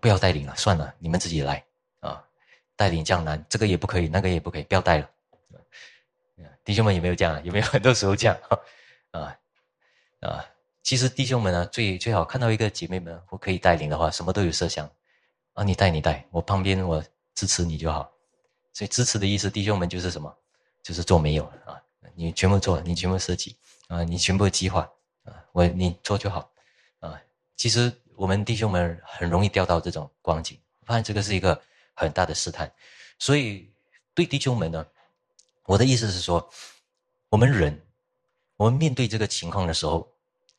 [0.00, 1.64] 不要带领了，算了，你们自己来
[2.00, 2.24] 啊。
[2.76, 5.10] 带领江南，这个也不可以，那个也不可以，不要带了。
[6.64, 7.42] 弟兄们有没有这样？
[7.44, 8.36] 有没有很多时候这样？
[9.12, 9.36] 啊
[10.20, 10.44] 啊！
[10.82, 14.90] 其实弟兄们呢，最最好看到一个姐妹们，我可以带领的话，什么都有设想
[15.52, 15.62] 啊。
[15.62, 17.02] 你带你带，我旁边我
[17.34, 18.10] 支持你就好。
[18.72, 20.34] 所以支持的意思，弟兄们就是什么？
[20.82, 21.80] 就是做没有啊，
[22.14, 23.56] 你全部做，你全部设计
[23.88, 24.90] 啊，你全部计划
[25.24, 26.50] 啊，我你做就好
[27.00, 27.20] 啊。
[27.56, 31.60] 其实我们弟兄们很容易掉到这种光景，发现这个是一个
[31.94, 32.72] 很大的试探。
[33.18, 33.70] 所以
[34.14, 34.86] 对弟兄们呢。
[35.64, 36.50] 我的意思是说，
[37.28, 37.78] 我们人，
[38.58, 40.06] 我们面对这个情况的时候，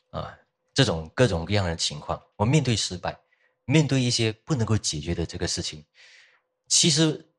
[0.09, 0.35] 啊，
[0.73, 3.15] 这种各种各样的情况，我们面对失败，
[3.65, 5.85] 面对一些不能够解决的这个事情，
[6.67, 7.29] 其实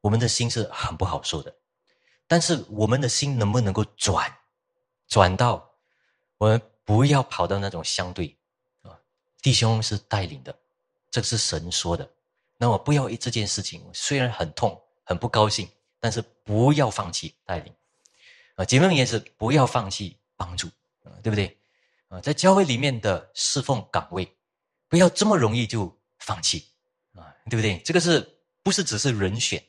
[0.00, 1.54] 我们的心是很不好受的。
[2.26, 4.34] 但是我们的心能不能够转，
[5.06, 5.70] 转到
[6.38, 8.36] 我们不要跑到那种相对
[8.82, 8.98] 啊，
[9.40, 10.58] 弟兄是带领的，
[11.10, 12.10] 这是神说的。
[12.56, 15.68] 那我不要这件事情，虽然很痛，很不高兴。
[15.98, 17.74] 但是不要放弃带领，
[18.56, 20.66] 啊，姐妹们也是不要放弃帮助，
[21.04, 21.56] 啊，对不对？
[22.08, 24.36] 啊，在教会里面的侍奉岗位，
[24.88, 26.66] 不要这么容易就放弃，
[27.14, 27.78] 啊，对不对？
[27.84, 29.62] 这个是不是只是人选？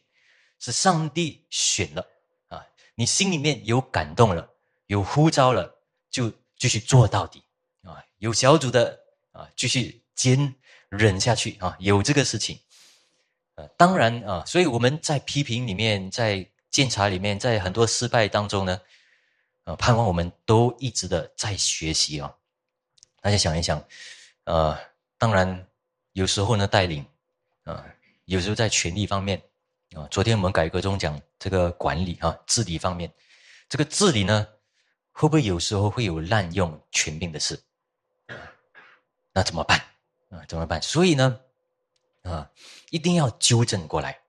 [0.59, 2.03] 是上帝选了
[2.47, 2.65] 啊，
[2.95, 4.49] 你心里面有感动了，
[4.87, 5.71] 有呼召了，
[6.09, 7.43] 就继续做到底
[7.83, 8.03] 啊！
[8.17, 8.99] 有小组的
[9.31, 10.55] 啊，继续坚
[10.89, 11.77] 忍下去啊！
[11.79, 12.59] 有这个事情，
[13.53, 18.79] 呃，当然啊，所以我们在批评里面，在监察里面，在很多失败当中呢，
[19.63, 22.31] 呃，盼望我们都一直的在学习啊！
[23.19, 23.83] 大家想一想，
[24.43, 24.77] 呃，
[25.17, 25.67] 当然
[26.11, 27.03] 有时候呢，带领
[27.63, 27.83] 啊，
[28.25, 29.41] 有时候在权力方面。
[29.95, 33.11] 啊，昨天我们改革中讲这个管理啊，治理方面，
[33.67, 34.47] 这个治理呢，
[35.11, 37.59] 会不会有时候会有滥用权柄的事？
[39.33, 39.79] 那怎么办？
[40.29, 40.79] 啊，怎么办？
[40.79, 41.41] 所以呢，
[42.21, 42.51] 啊，
[42.91, 44.19] 一定要纠正过来。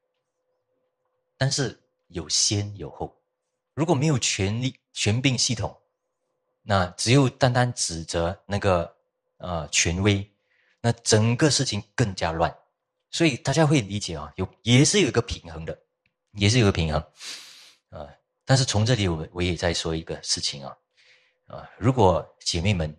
[1.37, 1.79] 但是
[2.09, 3.19] 有先有后，
[3.75, 5.77] 如果没有权力权柄系统，
[6.63, 8.97] 那只有单单指责那个
[9.39, 10.31] 呃权威，
[10.81, 12.55] 那整个事情更加乱。
[13.11, 15.79] 所以大家会理解啊，有也是有一个平衡的，
[16.33, 17.03] 也是有个平衡，
[17.89, 18.07] 啊，
[18.45, 20.77] 但是从这里我我也在说一个事情啊，
[21.47, 22.95] 啊，如果姐妹们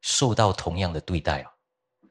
[0.00, 1.52] 受到同样的对待啊，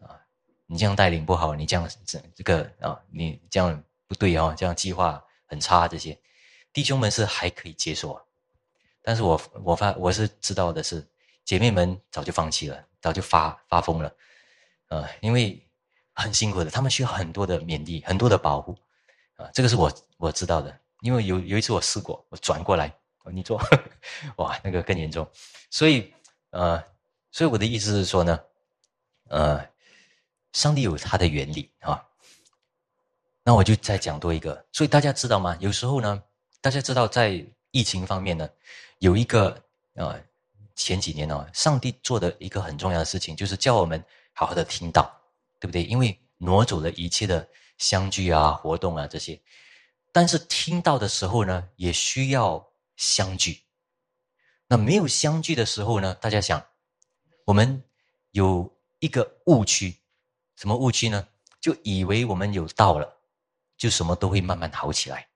[0.01, 0.21] 啊，
[0.67, 5.23] 你这样带领不好，你这样这这个啊，你这样不对啊，这样计划
[5.53, 6.19] 很差，这些
[6.73, 8.21] 弟兄们是还可以接受啊，
[9.01, 11.07] 但是我我发我是知道的是，
[11.45, 14.15] 姐妹们早就放弃了，早就发发疯了，
[14.87, 15.59] 啊，因为。
[16.15, 18.77] 很辛苦的，他们需要很多的勉励，很多的保护，
[19.35, 22.93] 啊，这个是我我知道的，因为有有一次我试过，我转过来，
[23.31, 23.59] 你做，
[24.37, 25.27] 哇，那个更严重，
[25.71, 26.13] 所以，
[26.51, 26.77] 呃，
[27.31, 28.39] 所以我的意思是说呢，
[29.29, 29.67] 呃，
[30.51, 32.05] 上帝有他的原理啊，
[33.43, 35.57] 那我就再讲多一个，所以大家知道吗？
[35.59, 36.23] 有时候呢，
[36.61, 38.49] 大家知道在疫情方面呢，
[38.99, 39.61] 有一个
[39.95, 40.21] 呃，
[40.75, 45.19] 前几年呢，上帝做的一个很重要的事情，就是叫我们好好的听到。
[45.59, 45.81] 对不对？
[45.85, 49.39] 因为挪走了一切的相聚啊、活动啊这些，
[50.11, 52.67] 但是听到的时候呢，也需要
[52.97, 53.61] 相聚。
[54.67, 56.13] 那没有相聚的时候呢？
[56.15, 56.61] 大家想，
[57.45, 57.81] 我们
[58.31, 58.69] 有
[58.99, 59.95] 一个误区，
[60.57, 61.25] 什么误区呢？
[61.61, 63.15] 就以为我们有道了，
[63.83, 65.27] 就什么都会慢慢好起来。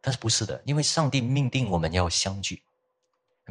[0.00, 2.60] 但是不是的，因为上帝命定我们要相聚，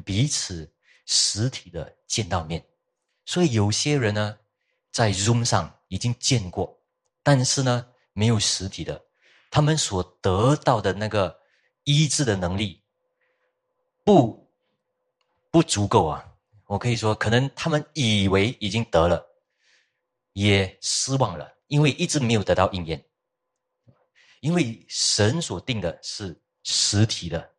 [0.03, 0.69] 彼此
[1.05, 2.65] 实体的见到面，
[3.25, 4.37] 所以有些人呢。
[4.93, 6.77] 在 Zoom 上已经见过，
[7.23, 9.01] 但是呢，没有实体的，
[9.49, 11.39] 他们所得到的那个
[11.85, 12.83] 医治的能力，
[14.03, 14.51] 不
[15.49, 16.35] 不足够啊！
[16.65, 19.25] 我可以说，可能他们以为已经得了，
[20.33, 23.01] 也失望了，因为一直没有得到应验。
[24.41, 27.49] 因为神所定的是实体的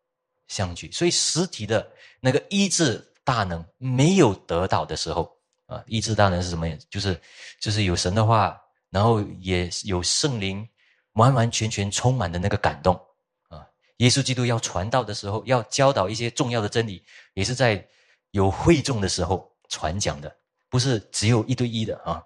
[0.47, 5.35] 相聚，所以实体的那个医治大能没有得到的时候。
[5.67, 6.69] 啊，医治大能是什么？
[6.91, 7.19] 就是，
[7.59, 8.61] 就是有神的话，
[8.91, 10.69] 然后也有圣灵，
[11.13, 12.95] 完完全全充满的那个感动
[13.49, 13.65] 啊。
[13.99, 17.03] 耶稣基督要传道的时候，要教导一些重要的真理，
[17.33, 17.89] 也是在
[18.33, 20.37] 有会众的时候传讲的，
[20.69, 22.23] 不是只有一对一的啊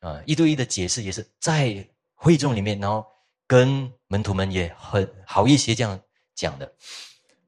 [0.00, 3.04] 啊，一对一的解释也是在会众里面，然后
[3.46, 6.00] 跟门徒们也很好一些这样
[6.34, 6.72] 讲的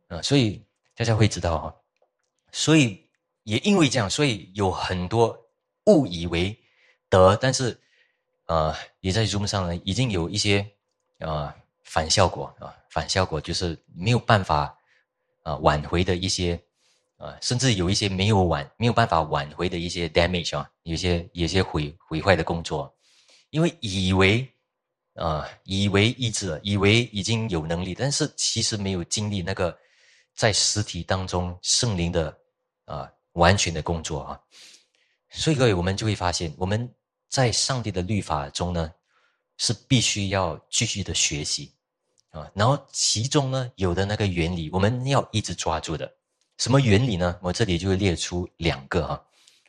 [0.08, 1.74] 啊，所以大家会知道哈，
[2.52, 3.06] 所以。
[3.44, 5.34] 也因为这样，所以有很多
[5.86, 6.54] 误以为
[7.08, 7.80] 得，但是，
[8.44, 10.70] 呃，也在 Zoom 上呢，已经有一些
[11.20, 11.50] 呃
[11.82, 14.76] 反效果啊，反效果就是没有办法
[15.44, 16.62] 啊挽回的一些
[17.16, 22.94] 啊，甚至有一些没有挽没有办法挽回的一些 damage 啊，有些有些毁毁坏的工作，
[23.48, 24.46] 因为以为
[25.18, 29.76] 啊以为医治了，以为已经有能力，但是其实没有经历那个
[30.34, 32.38] 在实体当中圣灵的
[32.84, 33.10] 啊。
[33.32, 34.40] 完全的工作啊，
[35.30, 36.92] 所以各位，我们就会发现，我们
[37.28, 38.90] 在上帝的律法中呢，
[39.58, 41.72] 是必须要继续的学习
[42.30, 42.50] 啊。
[42.52, 46.10] 然后其中呢，有的那个原理，我们要一直抓住的。
[46.56, 47.38] 什么原理呢？
[47.40, 49.22] 我这里就会列出两个啊。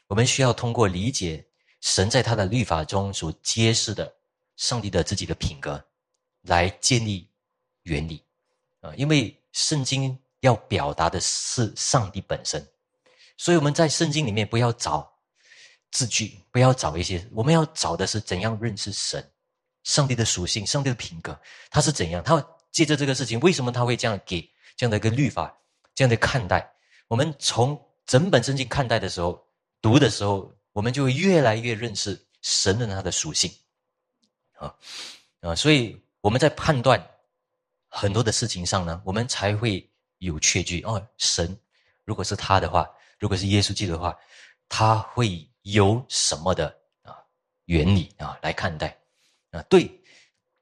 [0.07, 1.45] 我们需要通过理解
[1.81, 4.11] 神在他的律法中所揭示的
[4.59, 5.81] 上帝的自己的品格，
[6.41, 7.25] 来建立
[7.83, 8.21] 原理
[8.81, 8.93] 啊。
[8.97, 12.61] 因为圣经要表达的是上帝本身。
[13.37, 15.09] 所以我们在圣经里面不要找
[15.91, 19.31] 字句，不要找一些，我们要找的是怎样认识神、
[19.83, 21.39] 上帝的属性、上帝的品格，
[21.71, 22.21] 他是怎样？
[22.21, 24.41] 他借着这个事情，为什么他会这样给
[24.75, 25.57] 这样的一个律法，
[25.95, 26.69] 这样的看待？
[27.07, 29.41] 我们从整本圣经看待的时候，
[29.81, 33.49] 读的时候，我们就会越来越认识神的他的属性
[34.59, 34.75] 啊
[35.41, 35.55] 啊！
[35.55, 37.03] 所以我们在判断
[37.87, 39.89] 很多的事情上呢，我们才会
[40.19, 41.05] 有确据哦。
[41.17, 41.57] 神
[42.05, 42.87] 如果是他的话。
[43.21, 44.17] 如果是耶稣基督的话，
[44.69, 47.13] 他会有什么的啊
[47.65, 48.97] 原理啊来看待
[49.51, 49.61] 啊？
[49.63, 49.91] 对，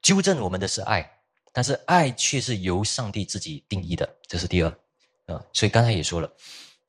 [0.02, 1.08] 纠正我们的是爱，
[1.52, 4.78] 但是爱却是由上帝自己定义的，这是第二
[5.26, 5.40] 啊。
[5.52, 6.32] 所以刚才也说了，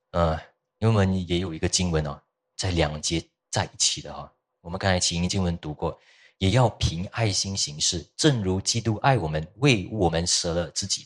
[0.10, 0.34] 呃，
[0.80, 2.20] 因为我们也有一个经文哦，
[2.58, 4.34] 在两节在一起的哈。
[4.62, 6.02] 我们刚才起因经文读过，
[6.40, 11.06] 也要凭爱心行事，正如基督爱我们，为我们舍了自己，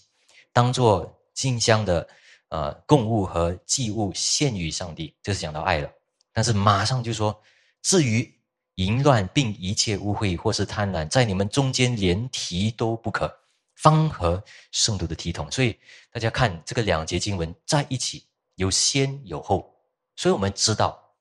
[0.52, 2.08] 当做馨香的
[2.50, 5.14] 呃供物和祭物献于上帝。
[5.22, 5.92] 这是讲到爱了，
[6.32, 7.38] 但是马上就说，
[7.82, 8.34] 至于
[8.76, 13.32] 淫乱并一切污秽或是贪婪，在你们中间连提都不可，
[13.76, 15.52] 方合圣徒的体统。
[15.52, 15.78] 所以
[16.12, 18.24] 大家看这个两节经文在一起，
[18.56, 19.76] 有先有后，
[20.16, 21.16] 所以我们知道，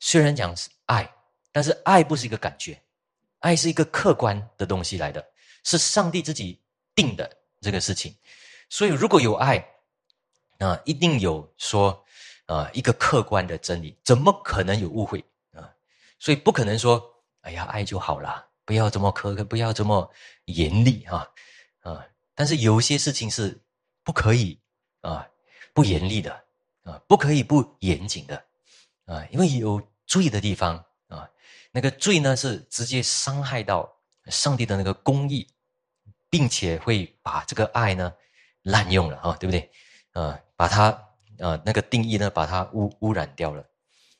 [0.00, 1.10] 虽然讲是爱。
[1.52, 2.80] 但是爱不是一个感觉，
[3.40, 5.26] 爱是一个客观的东西来的，
[5.64, 6.60] 是上帝自己
[6.94, 7.30] 定的
[7.60, 8.14] 这个事情。
[8.68, 9.56] 所以如果有爱，
[10.58, 12.04] 啊，一定有说
[12.46, 15.72] 啊一个客观的真理，怎么可能有误会啊？
[16.18, 17.02] 所以不可能说，
[17.40, 20.10] 哎呀，爱就好了，不要这么苛刻，不要这么
[20.44, 21.26] 严厉啊
[21.80, 22.06] 啊！
[22.34, 23.58] 但是有些事情是
[24.04, 24.58] 不可以
[25.00, 25.26] 啊
[25.72, 26.44] 不严厉的
[26.84, 28.44] 啊，不可以不严谨的
[29.06, 30.84] 啊，因为有注意的地方。
[31.72, 33.90] 那个罪呢，是直接伤害到
[34.26, 35.46] 上帝的那个公义，
[36.28, 38.12] 并且会把这个爱呢
[38.62, 39.70] 滥用了啊，对不对？
[40.12, 40.90] 呃，把它
[41.38, 43.64] 呃那个定义呢，把它污污染掉了。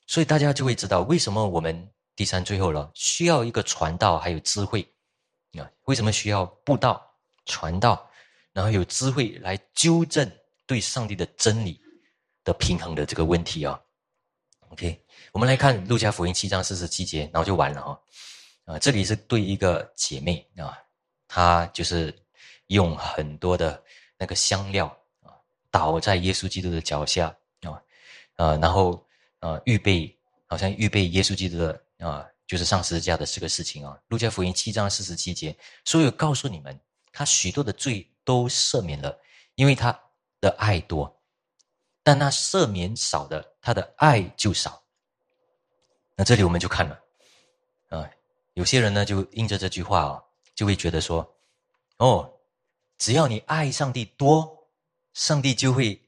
[0.07, 4.83] 所以大家就会知道，为什么我们第三最后了需要一个传道还有智慧
[5.59, 5.69] 啊？
[5.87, 7.05] 为什么需要布道
[7.47, 8.09] 传道，
[8.53, 10.31] 然后有智慧来纠正
[10.67, 11.81] 对上帝的真理
[12.45, 13.81] 的平衡的这个问题啊
[14.71, 15.05] ？OK。
[15.33, 18.01] 我们来看路加福音七章四十七节，然后就完了哈。
[18.65, 20.77] 啊，这里是对一个姐妹啊，
[21.29, 22.13] 她就是
[22.67, 23.81] 用很多的
[24.19, 24.87] 那个香料
[25.23, 25.31] 啊，
[25.71, 27.29] 倒在耶稣基督的脚下
[27.63, 27.81] 啊，
[28.35, 29.07] 啊，然后
[29.39, 33.97] 啊，预备好像预备耶稣基督的啊，就是上十字架的这个事情啊。
[34.09, 36.79] 路加福音七章四十七节，所以告诉你们，
[37.13, 39.17] 他许多的罪都赦免了，
[39.55, 39.97] 因为他
[40.41, 41.07] 的爱多；
[42.11, 44.83] 但那赦免少的，他的爱就少。
[46.17, 47.01] 那这里我们就看了，
[47.91, 48.11] 啊，
[48.55, 51.37] 有些人呢就应着这句话啊，就会觉得说，
[51.99, 52.29] 哦，
[52.99, 54.69] 只要你爱上帝多，
[55.13, 56.03] 上帝就会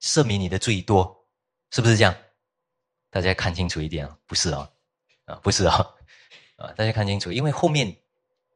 [0.00, 1.24] 赦免你的罪多，
[1.70, 2.12] 是不是这样？
[3.08, 4.68] 大家看清楚一点啊，不是啊，
[5.26, 5.76] 啊，不是啊，
[6.56, 7.96] 啊，大家看清楚，因为后面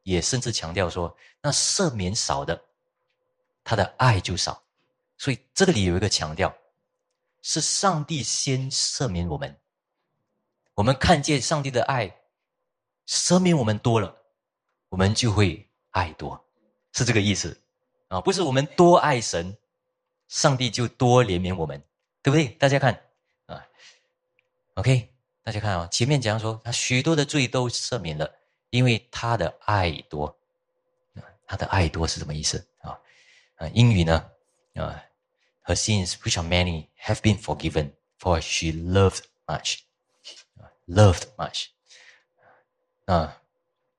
[0.03, 2.61] 也甚至强调说，那赦免少的，
[3.63, 4.61] 他的爱就少，
[5.17, 6.53] 所以这里有一个强调，
[7.41, 9.57] 是上帝先赦免我们。
[10.75, 12.15] 我们看见上帝的爱，
[13.07, 14.15] 赦免我们多了，
[14.89, 16.45] 我们就会爱多，
[16.93, 17.59] 是这个意思
[18.07, 18.21] 啊？
[18.21, 19.57] 不是我们多爱神，
[20.27, 21.83] 上帝就多怜悯我们，
[22.21, 22.47] 对不对？
[22.49, 23.01] 大家看
[23.47, 23.65] 啊
[24.75, 25.09] ，OK，
[25.43, 28.33] 大家看啊，前面讲说他许多的罪都赦免了，
[28.69, 30.37] 因为他的爱多，
[31.45, 32.97] 他的爱多是什么意思啊？
[33.55, 34.29] 啊，英语呢
[34.75, 35.03] 啊
[35.69, 39.81] ，Her sins which are many have been forgiven, for she loved much.
[40.87, 41.67] Loved much，
[43.05, 43.39] 啊，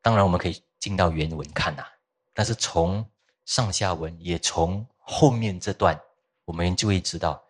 [0.02, 1.86] 当然我们可以进到原文看呐，
[2.34, 3.08] 但是从
[3.44, 5.96] 上下文也从后面这段，
[6.44, 7.40] 我们就会知道，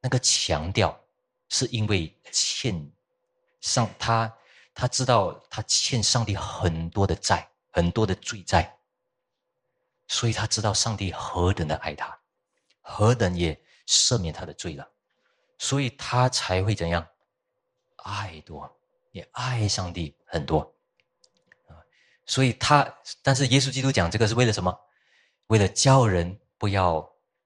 [0.00, 0.96] 那个强调
[1.48, 2.88] 是因为欠
[3.60, 4.32] 上他，
[4.72, 8.78] 他知道他欠上帝很多的债，很多的罪债，
[10.06, 12.16] 所以他知道上帝何等的爱他，
[12.86, 14.88] 何等也赦免他的罪了，
[15.58, 17.04] 所以他才会怎样？
[17.96, 18.70] 爱多。
[19.12, 20.58] 也爱上帝很多。
[21.68, 21.78] 啊，
[22.26, 24.76] 所以他，但是耶稣基督讲这个是为了什么？
[25.46, 26.96] 为了教人不要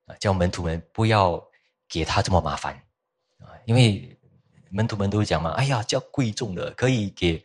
[0.07, 1.39] 啊，教门徒们不要
[1.87, 2.75] 给他这么麻烦。
[3.41, 4.19] 啊，因为
[4.71, 7.45] 门徒们都讲嘛，哎呀，叫贵重的，可以给，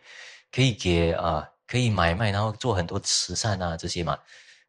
[0.49, 4.17] 可以给啊，可以买卖，然后做很多慈善啊这些嘛，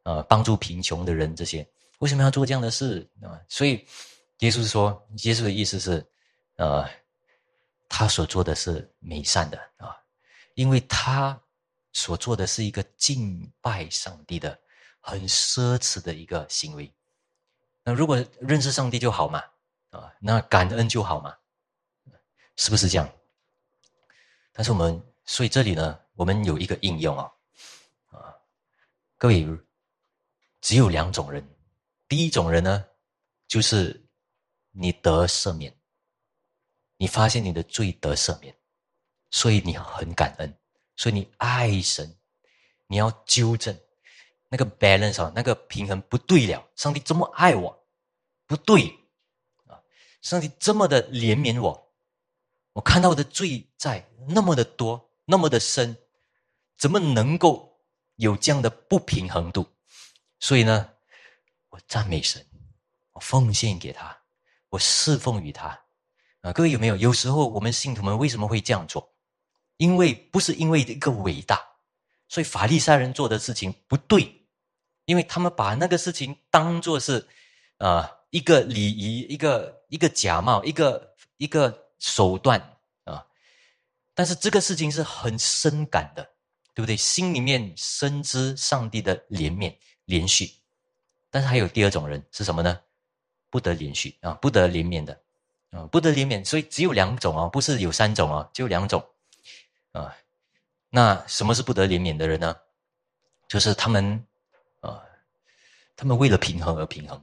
[0.02, 1.64] 啊，帮助贫穷的人这些，
[2.04, 3.40] 为什么要做这样的事啊？
[3.48, 3.86] 所以
[4.40, 6.06] 耶稣说，耶稣的意思是，
[6.56, 6.86] 呃。
[7.86, 9.94] 他所做的是美善的啊，
[10.54, 11.40] 因为他
[11.92, 14.58] 所做的是一个敬拜上帝的
[14.98, 16.92] 很奢侈的一个行为。
[17.84, 19.44] 那如果认识上帝就好嘛，
[19.90, 21.36] 啊，那感恩就好嘛，
[22.56, 23.08] 是不是这样？
[24.52, 27.30] 但是我们所以这里呢，我们有一个应用啊，
[28.10, 28.34] 啊，
[29.16, 29.46] 各位
[30.60, 31.46] 只有两种人，
[32.14, 32.84] 第一种人呢，
[33.48, 34.06] 就是
[34.70, 35.76] 你得赦免。
[36.96, 38.56] 你发现你的罪得赦免，
[39.32, 40.56] 所以你很感恩，
[40.94, 42.16] 所以你爱神，
[42.86, 43.76] 你要纠正
[44.48, 46.64] 那个 balance 啊，那个平衡不对了。
[46.76, 47.84] 上帝这么爱我，
[48.46, 48.96] 不对
[49.66, 49.82] 啊！
[50.22, 51.92] 上帝这么的怜悯我，
[52.74, 55.96] 我看到我的罪在那么的多，那么的深，
[56.78, 57.76] 怎么能够
[58.14, 59.66] 有这样的不平衡度？
[60.38, 60.93] 所以呢，
[61.74, 62.46] 我赞美神，
[63.10, 64.16] 我奉献给他，
[64.68, 65.76] 我侍奉于他。
[66.40, 66.96] 啊，各位有没有？
[66.96, 69.12] 有时候我们信徒们为什么会这样做？
[69.78, 71.60] 因为不是因为一个伟大，
[72.28, 74.46] 所以法利赛人做的事情不对，
[75.06, 77.26] 因为他们把那个事情当做是
[77.78, 82.60] 啊一个礼仪，一个一个假冒，一个一个手段
[83.02, 83.26] 啊。
[84.14, 86.22] 但是这个事情是很深感的，
[86.72, 86.96] 对不对？
[86.96, 90.52] 心里面深知上帝的怜悯连续，
[91.34, 92.80] 但是还有第二种人是什么呢？
[93.50, 95.20] 不得连续啊，不得怜悯的。
[95.70, 99.04] 啊，不得怜悯，所以只有两种哦，不是有三种哦，只有两种，
[99.90, 100.14] 啊，
[100.90, 102.56] 那什么是不得怜悯的人呢？
[103.48, 104.24] 就是他们，
[104.78, 105.02] 啊，
[105.96, 107.20] 他们为了平衡而平衡，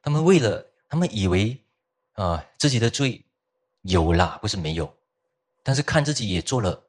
[0.00, 1.60] 他们为了，他们以为，
[2.12, 3.24] 啊，自己的罪
[3.80, 4.96] 有啦，不是没有，
[5.64, 6.84] 但是看自己也做了，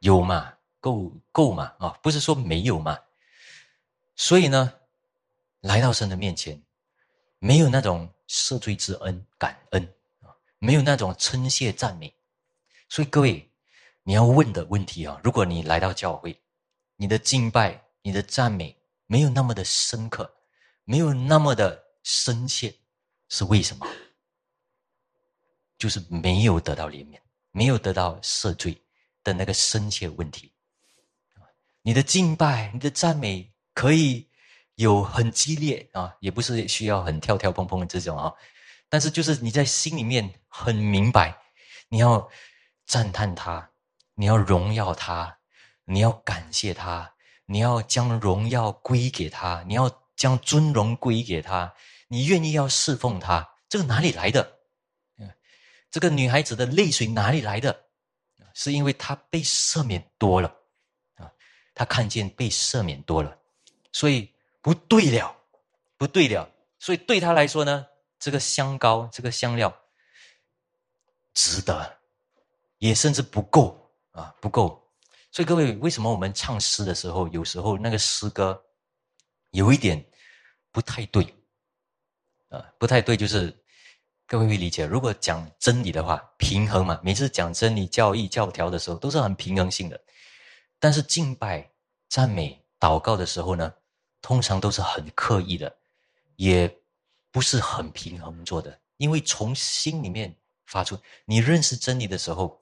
[0.00, 2.98] 有嘛，够够嘛，啊，不是说没有嘛，
[4.16, 4.74] 所以呢，
[5.60, 6.60] 来到神的面前，
[7.38, 8.12] 没有那种。
[8.28, 12.12] 赦罪之恩，感恩啊，没有那种称谢赞美，
[12.88, 13.48] 所以各位，
[14.02, 16.36] 你要问的问题啊，如果你来到教会，
[16.96, 20.28] 你的敬拜、你的赞美没有那么的深刻，
[20.82, 22.74] 没有那么的深切，
[23.28, 23.86] 是为什么？
[25.78, 27.16] 就是没有得到怜悯，
[27.52, 28.76] 没有得到赦罪
[29.22, 30.52] 的那个深切问题。
[31.82, 34.26] 你的敬拜、你的赞美可以。
[34.76, 38.30] 有很激烈啊，也不是需要很跳跳蹦蹦的这种啊，
[38.90, 41.34] 但是就是你在心里面很明白，
[41.88, 42.28] 你要
[42.84, 43.70] 赞叹他，
[44.16, 45.38] 你要荣耀他，
[45.86, 47.10] 你要感谢他，
[47.46, 51.72] 你要将荣耀归给他，你要将尊荣归给他，
[52.08, 54.58] 你愿意要侍奉他，这个哪里来的？
[55.90, 57.74] 这个女孩子的泪水哪里来的？
[58.52, 60.54] 是因为她被赦免多了
[61.14, 61.32] 啊，
[61.74, 63.38] 她看见被赦免多了，
[63.96, 64.16] 所以。
[64.66, 65.32] 不对了，
[65.96, 67.86] 不对了，所以对他来说呢，
[68.18, 69.72] 这个香膏，这个香料，
[71.34, 71.98] 值得，
[72.78, 73.78] 也甚至不够
[74.10, 74.90] 啊，不够。
[75.30, 78.60] 所以各位，为什么我们唱诗的时候，有时候那个诗歌
[79.50, 80.04] 有一点
[80.72, 81.32] 不太对
[82.48, 82.58] 啊？
[82.76, 83.56] 不太对，就是
[84.26, 84.84] 各位会理解。
[84.84, 90.00] 如果讲真理的话，平衡嘛，每次讲真理、教义、教条的时候，都是很平衡性的。
[90.80, 91.70] 但是敬拜、
[92.08, 93.72] 赞美、祷告的时候呢？
[94.26, 95.72] 通常都是很刻意的，
[96.34, 96.80] 也
[97.30, 98.76] 不是很平衡做的。
[98.96, 102.60] 因为从心里面发出，你认识真理的时候，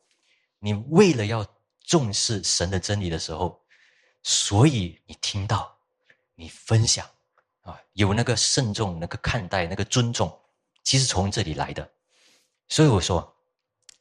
[0.58, 1.46] 你为了要
[1.80, 3.64] 重视神的真理的时候，
[4.22, 5.74] 所以你听到，
[6.34, 7.08] 你分享，
[7.62, 10.38] 啊，有那个慎重、那个看待、那个尊重，
[10.82, 11.90] 其实从这里来的。
[12.68, 13.34] 所以我说，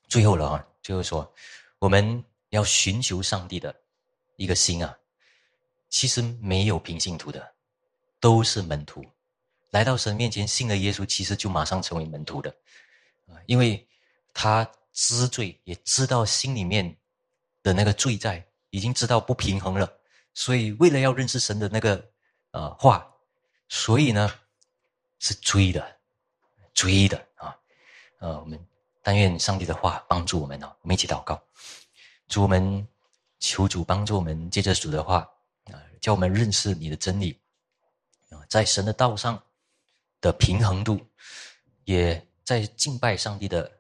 [0.10, 1.34] 最后了啊，最后说，
[1.80, 3.74] 我们要寻求上帝的
[4.36, 4.98] 一个心啊，
[5.88, 7.53] 其实没有平信徒的。
[8.24, 9.04] 都是门徒，
[9.72, 12.50] 来到神面前信了耶稣，其实就马上成为门徒的，
[13.28, 13.86] 啊，因为
[14.34, 16.96] 他知罪，也知道心里面
[17.62, 19.92] 的那个罪在，已经知道不平衡了，
[20.34, 22.10] 所以为了要认识神的那个
[22.52, 23.06] 呃话，
[23.68, 24.34] 所以呢
[25.20, 25.98] 是追的，
[26.74, 27.54] 追的啊，
[28.20, 28.58] 呃，我们
[29.02, 31.44] 但愿上帝的话帮助我们哦，我们一起祷告，
[32.30, 32.88] 主我们
[33.42, 35.30] 求主帮助我们，借着主的话
[35.66, 37.38] 啊，叫我们认识你的真理。
[38.48, 39.42] 在神的道上
[40.22, 41.00] 的平衡度，
[41.86, 43.72] 也在敬拜上帝的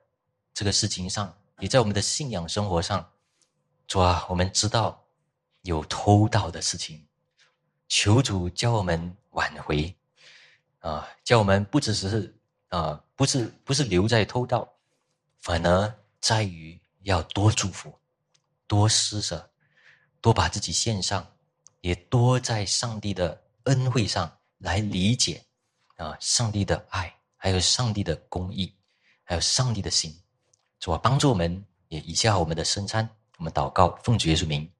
[0.53, 3.11] 这个事情上，也在我们的信仰生活上，
[3.87, 5.03] 主啊，我们知道
[5.61, 7.05] 有偷盗的事情，
[7.87, 9.95] 求主教我们挽回，
[10.79, 12.35] 啊，教我们不只是
[12.69, 14.67] 啊，不是不是留在偷盗，
[15.39, 17.93] 反而在于要多祝福，
[18.67, 19.49] 多施舍，
[20.21, 21.25] 多把自己献上，
[21.81, 24.39] 也多在上帝的恩惠上。
[24.63, 25.43] 来理解
[25.97, 28.73] 啊，上帝的爱，还有上帝的公义，
[29.25, 30.17] 还有上帝的心，
[30.79, 33.07] 主啊，帮助我们，也以下我们的圣餐，
[33.37, 34.71] 我们祷告，奉主耶稣名，